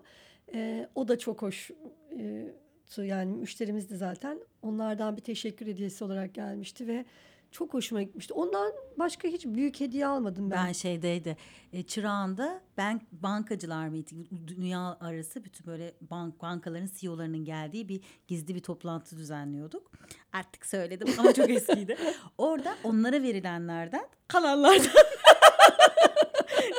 Ee, 0.54 0.89
o 0.96 1.08
da 1.08 1.20
çok 1.20 1.41
hoş. 1.41 1.72
Ee, 2.20 2.54
yani 2.98 3.36
müşterimiz 3.36 3.89
de 3.89 3.96
zaten 3.98 4.39
onlardan 4.62 5.18
bir 5.18 5.22
teşekkür 5.22 5.68
hediyesi 5.68 6.04
olarak 6.04 6.34
gelmişti 6.34 6.88
ve 6.88 7.06
çok 7.51 7.73
hoşuma 7.73 8.01
gitmişti. 8.01 8.34
Ondan 8.34 8.73
başka 8.99 9.27
hiç 9.27 9.45
büyük 9.45 9.79
hediye 9.79 10.08
almadım 10.08 10.51
ben. 10.51 10.67
Ben 10.67 10.71
şeydeydi. 10.71 11.38
E, 11.73 11.84
Çırağan'da 11.84 12.62
ben 12.77 13.01
bankacılar 13.12 13.88
meeting 13.88 14.27
dünya 14.47 14.97
arası 15.01 15.43
bütün 15.43 15.67
böyle 15.67 15.93
bank 16.01 16.41
bankaların 16.41 16.89
CEO'larının 16.97 17.45
geldiği 17.45 17.89
bir 17.89 18.01
gizli 18.27 18.55
bir 18.55 18.60
toplantı 18.60 19.17
düzenliyorduk. 19.17 19.91
Artık 20.34 20.65
söyledim 20.65 21.08
ama 21.17 21.34
çok 21.34 21.49
eskiydi. 21.49 21.97
Orada 22.38 22.77
onlara 22.84 23.21
verilenlerden 23.21 24.08
kalanlardan 24.27 24.84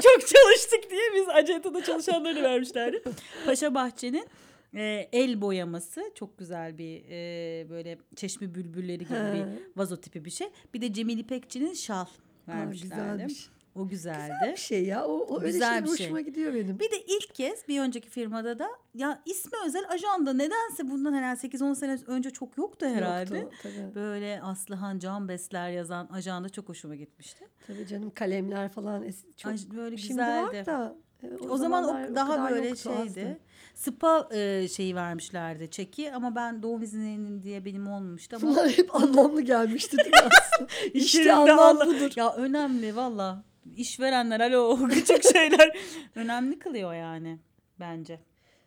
çok 0.03 0.27
çalıştık 0.27 0.91
diye 0.91 1.03
biz 1.15 1.29
acentada 1.29 1.85
çalışanlarını 1.85 2.43
vermişlerdi. 2.43 3.03
Paşa 3.47 3.75
Bahçe'nin 3.75 4.29
e, 4.75 5.09
el 5.13 5.41
boyaması 5.41 6.03
çok 6.15 6.39
güzel 6.39 6.79
bir 6.79 7.03
e, 7.11 7.67
böyle 7.71 7.99
çeşme 8.17 8.55
bülbülleri 8.55 8.99
gibi 9.05 9.15
He. 9.19 9.35
bir 9.35 9.45
vazo 9.81 9.97
tipi 9.97 10.25
bir 10.25 10.31
şey. 10.31 10.49
Bir 10.75 10.81
de 10.81 10.93
Cemil 10.93 11.19
İpekçi'nin 11.19 11.75
şal 11.75 12.05
vermişlerdi. 12.49 12.83
güzelmiş. 13.13 13.49
O 13.75 13.89
güzeldi. 13.89 14.33
Bir 14.53 14.57
şey 14.57 14.85
ya. 14.85 15.05
O, 15.07 15.13
o 15.13 15.41
öyle 15.41 15.47
Güzel 15.53 15.69
şeyler 15.69 15.85
bir 15.85 15.97
şey. 15.97 16.07
hoşuma 16.07 16.21
gidiyor 16.21 16.55
benim. 16.55 16.79
Bir 16.81 16.91
de 16.91 16.97
ilk 17.07 17.35
kez 17.35 17.69
bir 17.69 17.81
önceki 17.81 18.09
firmada 18.11 18.59
da 18.59 18.69
ya 18.95 19.23
ismi 19.27 19.53
özel 19.67 19.85
ajanda 19.91 20.33
nedense 20.33 20.91
bundan 20.91 21.15
herhalde 21.15 21.41
8-10 21.47 21.75
sene 21.77 21.99
önce 22.07 22.31
çok 22.31 22.59
yoktu 22.59 22.87
herhalde. 22.87 23.39
Yoktu, 23.39 23.57
tabii. 23.63 23.95
Böyle 23.95 24.41
Aslıhan 24.43 24.99
Can 24.99 25.29
Besler 25.29 25.71
yazan 25.71 26.09
ajanda 26.13 26.49
çok 26.49 26.69
hoşuma 26.69 26.95
gitmişti. 26.95 27.45
Tabii 27.67 27.87
canım 27.87 28.11
kalemler 28.15 28.69
falan 28.69 29.03
es- 29.05 29.37
çok 29.37 29.53
Ay, 29.53 29.59
böyle 29.77 29.97
şimdi 29.97 30.09
güzeldi. 30.13 30.57
var 30.59 30.67
da 30.67 30.97
e, 31.23 31.27
O, 31.49 31.57
zaman 31.57 31.83
zamanlar 31.83 32.09
o 32.11 32.15
daha 32.15 32.37
kadar 32.37 32.51
böyle 32.53 32.69
yoktu, 32.69 32.83
şeydi. 32.83 32.99
azdı. 32.99 33.39
Spa 33.77 34.29
e, 34.35 34.69
şeyi 34.69 34.95
vermişlerdi 34.97 35.71
çeki 35.71 36.13
ama 36.13 36.35
ben 36.35 36.63
doğum 36.63 36.83
izninin 36.83 37.43
diye 37.43 37.65
benim 37.65 37.87
olmamıştı 37.89 38.37
ama 38.37 38.47
Bunlar 38.49 38.69
hep 38.71 38.95
anlamlı 38.95 39.43
gelmişti 39.43 39.97
değil 39.97 40.11
mi 40.11 40.17
aslında? 40.41 40.71
İş 40.95 41.05
işte 41.15 41.33
anlam 41.33 41.77
budur. 41.77 42.13
ya 42.17 42.35
önemli 42.35 42.97
valla. 42.97 43.45
İşverenler 43.77 44.41
alo 44.41 44.89
küçük 44.89 45.33
şeyler 45.33 45.79
önemli 46.15 46.59
kılıyor 46.59 46.95
yani 46.95 47.39
bence. 47.81 48.21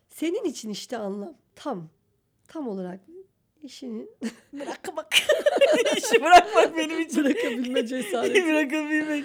Senin 0.08 0.44
için 0.44 0.70
işte 0.70 0.96
anlam 0.98 1.34
tam 1.56 1.88
tam 2.48 2.68
olarak 2.68 3.00
işini 3.62 4.06
Bırakmak. 4.52 5.14
İşi 5.96 6.22
bırakmak 6.22 6.76
benim 6.76 7.00
için. 7.00 7.24
bırakabilme 7.24 7.86
cesareti. 7.86 8.46
Bırakabilmek. 8.46 9.24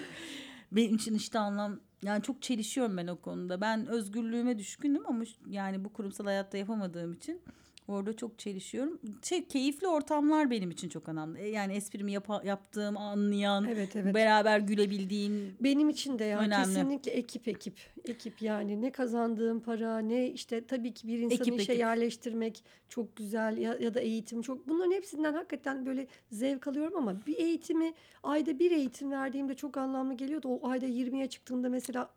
Benim 0.72 0.96
için 0.96 1.16
işte 1.16 1.40
anlam 1.40 1.80
yani 2.04 2.24
çok 2.24 2.42
çelişiyorum 2.42 2.98
ben 2.98 3.08
o 3.08 3.16
konuda. 3.16 3.62
Ben 3.62 3.88
özgürlüğüme 3.88 4.60
düşkünüm 4.60 5.08
ama 5.08 5.24
yani 5.50 5.86
bu 5.86 5.94
kurumsal 5.94 6.26
hayatta 6.26 6.58
yapamadığım 6.58 7.14
için 7.14 7.42
orada 7.88 8.14
çok 8.16 8.40
çelişiyorum. 8.40 9.00
Şey 9.24 9.46
keyifli 9.46 9.88
ortamlar 9.88 10.52
benim 10.52 10.72
için 10.72 10.90
çok 10.90 11.10
önemli. 11.10 11.40
E, 11.42 11.48
Yani 11.50 11.74
esprimi 11.74 12.12
yapa- 12.12 12.46
yaptığım, 12.48 12.98
anlayan, 12.98 13.66
Evet 13.66 13.96
evet. 13.96 14.16
beraber 14.16 14.60
gülebildiğin 14.60 15.54
Benim 15.60 15.90
için 15.90 16.20
de 16.20 16.24
ya 16.24 16.40
Önemli. 16.40 16.66
kesinlikle 16.66 17.12
ekip 17.12 17.48
ekip. 17.48 17.74
Ekip 18.06 18.42
yani 18.42 18.82
ne 18.82 18.92
kazandığım 18.92 19.60
para 19.60 20.00
ne 20.00 20.30
işte 20.32 20.66
tabii 20.66 20.94
ki 20.94 21.08
bir 21.08 21.20
insanı 21.20 21.34
Ekip, 21.42 21.54
işe 21.62 21.72
ekip. 21.72 21.80
yerleştirmek 21.80 22.64
çok 22.90 23.16
güzel 23.16 23.58
ya, 23.58 23.78
ya 23.80 23.94
da 23.94 24.00
eğitim 24.00 24.42
çok 24.42 24.68
bunların 24.68 24.92
hepsinden 24.92 25.34
hakikaten 25.34 25.86
böyle 25.86 26.08
zevk 26.32 26.68
alıyorum 26.68 26.96
ama 26.98 27.16
bir 27.28 27.36
eğitimi 27.38 27.94
ayda 28.24 28.60
bir 28.60 28.72
eğitim 28.72 29.12
verdiğimde 29.12 29.54
çok 29.56 29.78
anlamlı 29.78 30.14
geliyordu. 30.14 30.48
O 30.48 30.68
ayda 30.70 30.86
20'ye 30.86 31.28
çıktığında 31.28 31.70
mesela 31.70 32.10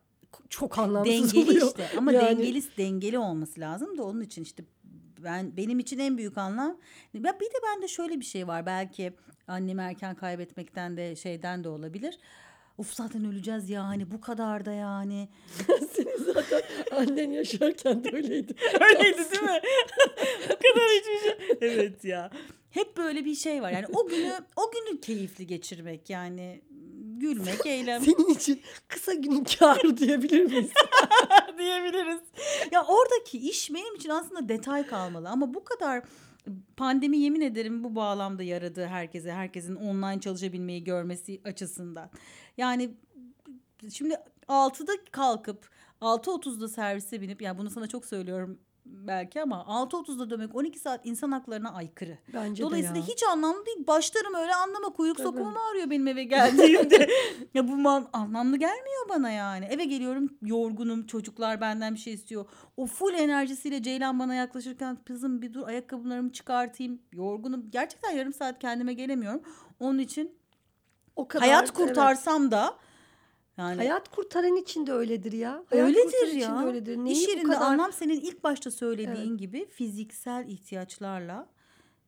çok 0.49 0.79
anlamsız 0.79 1.33
dengeli 1.33 1.49
oluyor. 1.49 1.67
işte 1.67 1.87
ama 1.97 2.11
Yani- 2.13 2.37
dengeli 2.39 2.61
dengeli 2.77 3.17
olması 3.19 3.59
lazım 3.59 3.97
da 3.97 4.03
onun 4.03 4.21
için 4.21 4.43
işte 4.43 4.63
ben 5.23 5.57
benim 5.57 5.79
için 5.79 5.99
en 5.99 6.17
büyük 6.17 6.37
anlam 6.37 6.77
ya 7.13 7.23
bir 7.23 7.45
de 7.45 7.57
bende 7.63 7.87
şöyle 7.87 8.19
bir 8.19 8.25
şey 8.25 8.47
var 8.47 8.65
belki 8.65 9.13
annemi 9.47 9.81
erken 9.81 10.15
kaybetmekten 10.15 10.97
de 10.97 11.15
şeyden 11.15 11.63
de 11.63 11.69
olabilir. 11.69 12.19
Uf 12.77 12.93
zaten 12.93 13.25
öleceğiz 13.25 13.69
yani 13.69 14.11
bu 14.11 14.21
kadar 14.21 14.65
da 14.65 14.71
yani. 14.71 15.29
Senin 15.93 16.33
zaten 16.33 16.61
annen 16.91 17.31
yaşarken 17.31 18.03
de 18.03 18.09
öyleydi. 18.15 18.53
Öyleydi 18.81 19.17
değil 19.31 19.43
mi? 19.43 19.61
o 20.45 20.57
kadar 20.57 20.89
hiçbir 20.89 21.19
şey. 21.19 21.57
Evet 21.61 22.05
ya. 22.05 22.31
Hep 22.71 22.97
böyle 22.97 23.25
bir 23.25 23.35
şey 23.35 23.61
var. 23.61 23.71
Yani 23.71 23.85
o 23.93 24.07
günü 24.07 24.33
o 24.55 24.71
günü 24.71 25.01
keyifli 25.01 25.47
geçirmek 25.47 26.09
yani 26.09 26.61
gülmek, 27.19 27.65
eğlenmek 27.65 28.09
Senin 28.09 28.29
için 28.29 28.61
kısa 28.87 29.13
günün 29.13 29.43
kârı 29.43 29.97
diyebilir 29.97 30.45
miyiz? 30.45 30.71
diyebiliriz. 31.57 32.19
Ya 32.71 32.85
oradaki 32.85 33.37
iş 33.49 33.73
benim 33.73 33.95
için 33.95 34.09
aslında 34.09 34.49
detay 34.49 34.87
kalmalı 34.87 35.29
ama 35.29 35.53
bu 35.53 35.63
kadar 35.63 36.03
pandemi 36.77 37.17
yemin 37.17 37.41
ederim 37.41 37.83
bu 37.83 37.95
bağlamda 37.95 38.43
yaradı 38.43 38.85
herkese. 38.85 39.31
Herkesin 39.31 39.75
online 39.75 40.21
çalışabilmeyi 40.21 40.83
görmesi 40.83 41.41
açısından. 41.45 42.09
Yani 42.57 42.91
şimdi 43.91 44.15
6'da 44.47 44.91
kalkıp 45.11 45.69
6.30'da 46.01 46.67
servise 46.67 47.21
binip 47.21 47.41
yani 47.41 47.57
bunu 47.57 47.69
sana 47.69 47.87
çok 47.87 48.05
söylüyorum 48.05 48.59
belki 48.89 49.41
ama 49.41 49.65
6.30'da 49.67 50.29
dönmek 50.29 50.55
12 50.55 50.79
saat 50.79 51.05
insan 51.05 51.31
haklarına 51.31 51.73
aykırı. 51.73 52.17
Bence 52.33 52.63
Dolayısıyla 52.63 53.01
hiç 53.01 53.23
anlamlı 53.23 53.65
değil. 53.65 53.87
Başlarım 53.87 54.33
öyle 54.35 54.55
anlama 54.55 54.89
kuyruk 54.89 55.17
Tabii. 55.17 55.27
sokumum 55.27 55.57
ağrıyor 55.57 55.89
benim 55.89 56.07
eve 56.07 56.23
geldiğimde. 56.23 57.09
ya 57.53 57.67
bu 57.67 57.77
man- 57.77 58.09
anlamlı 58.13 58.57
gelmiyor 58.57 59.09
bana 59.09 59.29
yani. 59.29 59.65
Eve 59.65 59.85
geliyorum 59.85 60.29
yorgunum 60.41 61.05
çocuklar 61.05 61.61
benden 61.61 61.93
bir 61.93 61.99
şey 61.99 62.13
istiyor. 62.13 62.45
O 62.77 62.85
full 62.85 63.13
enerjisiyle 63.13 63.83
Ceylan 63.83 64.19
bana 64.19 64.35
yaklaşırken 64.35 64.97
kızım 65.05 65.41
bir 65.41 65.53
dur 65.53 65.67
ayakkabılarımı 65.67 66.31
çıkartayım. 66.31 67.01
Yorgunum. 67.11 67.71
Gerçekten 67.71 68.11
yarım 68.11 68.33
saat 68.33 68.59
kendime 68.59 68.93
gelemiyorum. 68.93 69.41
Onun 69.79 69.99
için 69.99 70.39
o 71.15 71.27
kadar 71.27 71.47
hayat 71.47 71.63
evet. 71.63 71.73
kurtarsam 71.73 72.51
da 72.51 72.75
yani 73.59 73.75
Hayat 73.75 74.15
kurtaran 74.15 74.55
için 74.55 74.87
de 74.87 74.93
öyledir 74.93 75.31
ya. 75.31 75.63
Hayat 75.69 75.87
Öyledir 75.87 76.03
kurtaran 76.03 76.29
için 76.29 76.39
ya. 76.39 76.61
de 76.61 76.65
öyledir. 76.65 76.97
Neyi 76.97 77.15
İş 77.15 77.27
yerinde 77.27 77.43
kadar 77.43 77.61
anlam 77.61 77.93
senin 77.93 78.19
ilk 78.19 78.43
başta 78.43 78.71
söylediğin 78.71 79.37
gibi 79.37 79.65
fiziksel 79.69 80.47
ihtiyaçlarla 80.47 81.49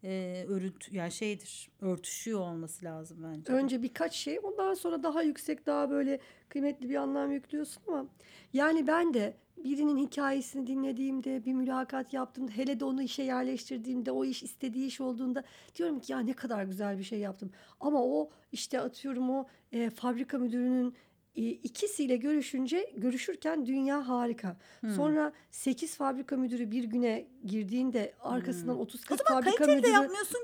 e, 0.03 0.45
örüt 0.47 0.91
yani 0.91 1.11
şeydir 1.11 1.69
örtüşüyor 1.81 2.39
olması 2.39 2.85
lazım 2.85 3.17
bence. 3.23 3.53
önce 3.53 3.83
birkaç 3.83 4.15
şey 4.15 4.39
ondan 4.43 4.73
sonra 4.73 5.03
daha 5.03 5.23
yüksek 5.23 5.65
daha 5.65 5.89
böyle 5.89 6.19
kıymetli 6.49 6.89
bir 6.89 6.95
anlam 6.95 7.31
yüklüyorsun 7.31 7.81
ama 7.87 8.05
yani 8.53 8.87
ben 8.87 9.13
de 9.13 9.33
birinin 9.63 9.97
hikayesini 9.97 10.67
dinlediğimde 10.67 11.45
bir 11.45 11.53
mülakat 11.53 12.13
yaptığımda 12.13 12.51
hele 12.51 12.79
de 12.79 12.85
onu 12.85 13.01
işe 13.01 13.23
yerleştirdiğimde 13.23 14.11
o 14.11 14.25
iş 14.25 14.43
istediği 14.43 14.87
iş 14.87 15.01
olduğunda 15.01 15.43
diyorum 15.75 15.99
ki 15.99 16.11
ya 16.11 16.19
ne 16.19 16.33
kadar 16.33 16.63
güzel 16.63 16.97
bir 16.97 17.03
şey 17.03 17.19
yaptım. 17.19 17.51
Ama 17.79 18.03
o 18.03 18.29
işte 18.51 18.81
atıyorum 18.81 19.29
o 19.29 19.45
e, 19.71 19.89
fabrika 19.89 20.37
müdürünün 20.37 20.95
ikisiyle 21.36 22.15
görüşünce 22.15 22.91
görüşürken 22.98 23.65
dünya 23.65 24.08
harika. 24.08 24.58
Hmm. 24.80 24.89
Sonra 24.89 25.34
8 25.52 25.96
fabrika 25.96 26.38
müdürü 26.38 26.72
bir 26.72 26.84
güne 26.84 27.28
girdiğinde 27.46 28.13
arkasından 28.20 28.80
30 28.80 29.02
Hmm. 29.10 29.13
O 29.15 29.17
40 29.17 29.28
zaman 29.28 29.44
fabrika 29.44 29.65
müdürü 29.76 29.91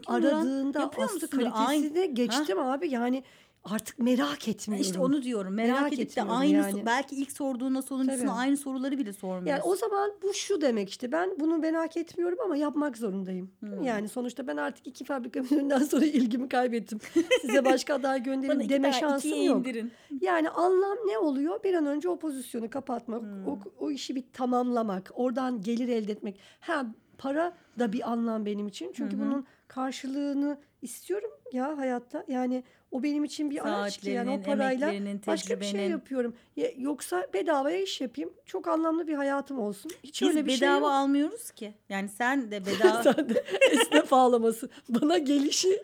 aradığında 0.07 0.79
Yapıyor 0.79 1.05
aslı 1.07 1.15
musun? 1.15 1.29
Aynı- 1.53 1.53
kalitesini 1.53 2.13
geçtim 2.13 2.59
abi 2.59 2.89
yani 2.89 3.23
artık 3.71 3.99
merak 3.99 4.47
etmiyorum. 4.47 4.81
İşte 4.85 4.99
onu 4.99 5.23
diyorum. 5.23 5.53
Merak, 5.53 5.79
Merak 5.79 5.93
edip 5.93 6.15
de 6.15 6.23
aynı 6.23 6.51
yani. 6.53 6.85
belki 6.85 7.15
ilk 7.15 7.31
sorduğunda 7.31 7.81
sonuncusuna 7.81 8.17
Tabii. 8.29 8.39
aynı 8.39 8.57
soruları 8.57 8.97
bile 8.97 9.13
sormuyorsun. 9.13 9.47
yani 9.49 9.61
o 9.61 9.75
zaman 9.75 10.11
bu 10.23 10.33
şu 10.33 10.61
demek 10.61 10.89
işte 10.89 11.11
ben 11.11 11.39
bunu 11.39 11.57
merak 11.57 11.97
etmiyorum 11.97 12.37
ama 12.45 12.57
yapmak 12.57 12.97
zorundayım. 12.97 13.51
Hmm. 13.59 13.81
Yani 13.83 14.09
sonuçta 14.09 14.47
ben 14.47 14.57
artık 14.57 14.87
iki 14.87 15.03
fabrika 15.03 15.41
müdüründen 15.41 15.79
sonra 15.83 16.05
ilgimi 16.05 16.49
kaybettim. 16.49 16.99
Size 17.41 17.65
başka 17.65 17.93
aday 17.93 18.23
gönderin 18.23 18.69
deme 18.69 18.93
şansım 18.93 19.43
yok. 19.43 19.57
indirin. 19.59 19.91
Yani 20.21 20.49
anlam 20.49 20.97
ne 21.07 21.17
oluyor? 21.17 21.63
Bir 21.63 21.73
an 21.73 21.85
önce 21.85 22.09
o 22.09 22.19
pozisyonu 22.19 22.69
kapatmak, 22.69 23.21
Hmm. 23.21 23.47
o, 23.47 23.59
o 23.79 23.91
işi 23.91 24.15
bir 24.15 24.23
tamamlamak, 24.33 25.11
oradan 25.15 25.61
gelir 25.61 25.87
elde 25.87 26.11
etmek. 26.11 26.39
Ha 26.59 26.85
para 27.17 27.53
da 27.79 27.93
bir 27.93 28.11
anlam 28.11 28.45
benim 28.45 28.67
için. 28.67 28.91
Çünkü 28.95 29.17
Hı 29.17 29.21
hı. 29.21 29.25
bunun 29.25 29.45
karşılığını 29.67 30.59
istiyorum 30.81 31.31
ya 31.53 31.77
hayatta. 31.77 32.25
Yani 32.27 32.63
o 32.91 33.03
benim 33.03 33.23
için 33.23 33.51
bir 33.51 33.67
araç 33.67 33.97
ki 33.97 34.09
yani 34.09 34.29
o 34.29 34.41
parayla 34.41 34.93
başka 35.27 35.59
bir 35.59 35.65
şey 35.65 35.87
yapıyorum. 35.89 36.35
Ya- 36.55 36.71
Yoksa 36.77 37.27
bedavaya 37.33 37.81
iş 37.81 38.01
yapayım. 38.01 38.33
Çok 38.45 38.67
anlamlı 38.67 39.07
bir 39.07 39.13
hayatım 39.13 39.59
olsun. 39.59 39.91
Hiç 40.03 40.21
Biz 40.21 40.29
öyle 40.29 40.45
bir 40.45 40.47
bedava 40.51 40.59
şey 40.71 40.79
yok. 40.79 40.85
almıyoruz 40.91 41.51
ki. 41.51 41.73
Yani 41.89 42.09
sen 42.09 42.51
de 42.51 42.65
bedava 42.65 43.03
Sen 43.03 43.29
de 43.29 43.43
esnaf 43.71 44.13
ağlaması. 44.13 44.69
Bana 44.89 45.17
gelişi 45.17 45.83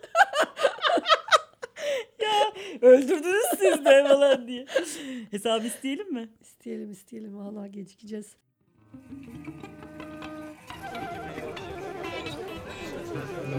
öldürdünüz 2.82 3.44
siz 3.58 3.84
de 3.84 4.04
falan 4.08 4.48
diye. 4.48 4.66
Hesap 5.30 5.64
isteyelim 5.64 6.12
mi? 6.12 6.28
isteyelim 6.40 6.92
isteyelim. 6.92 7.36
Vallahi 7.38 7.70
gecikeceğiz. 7.72 8.36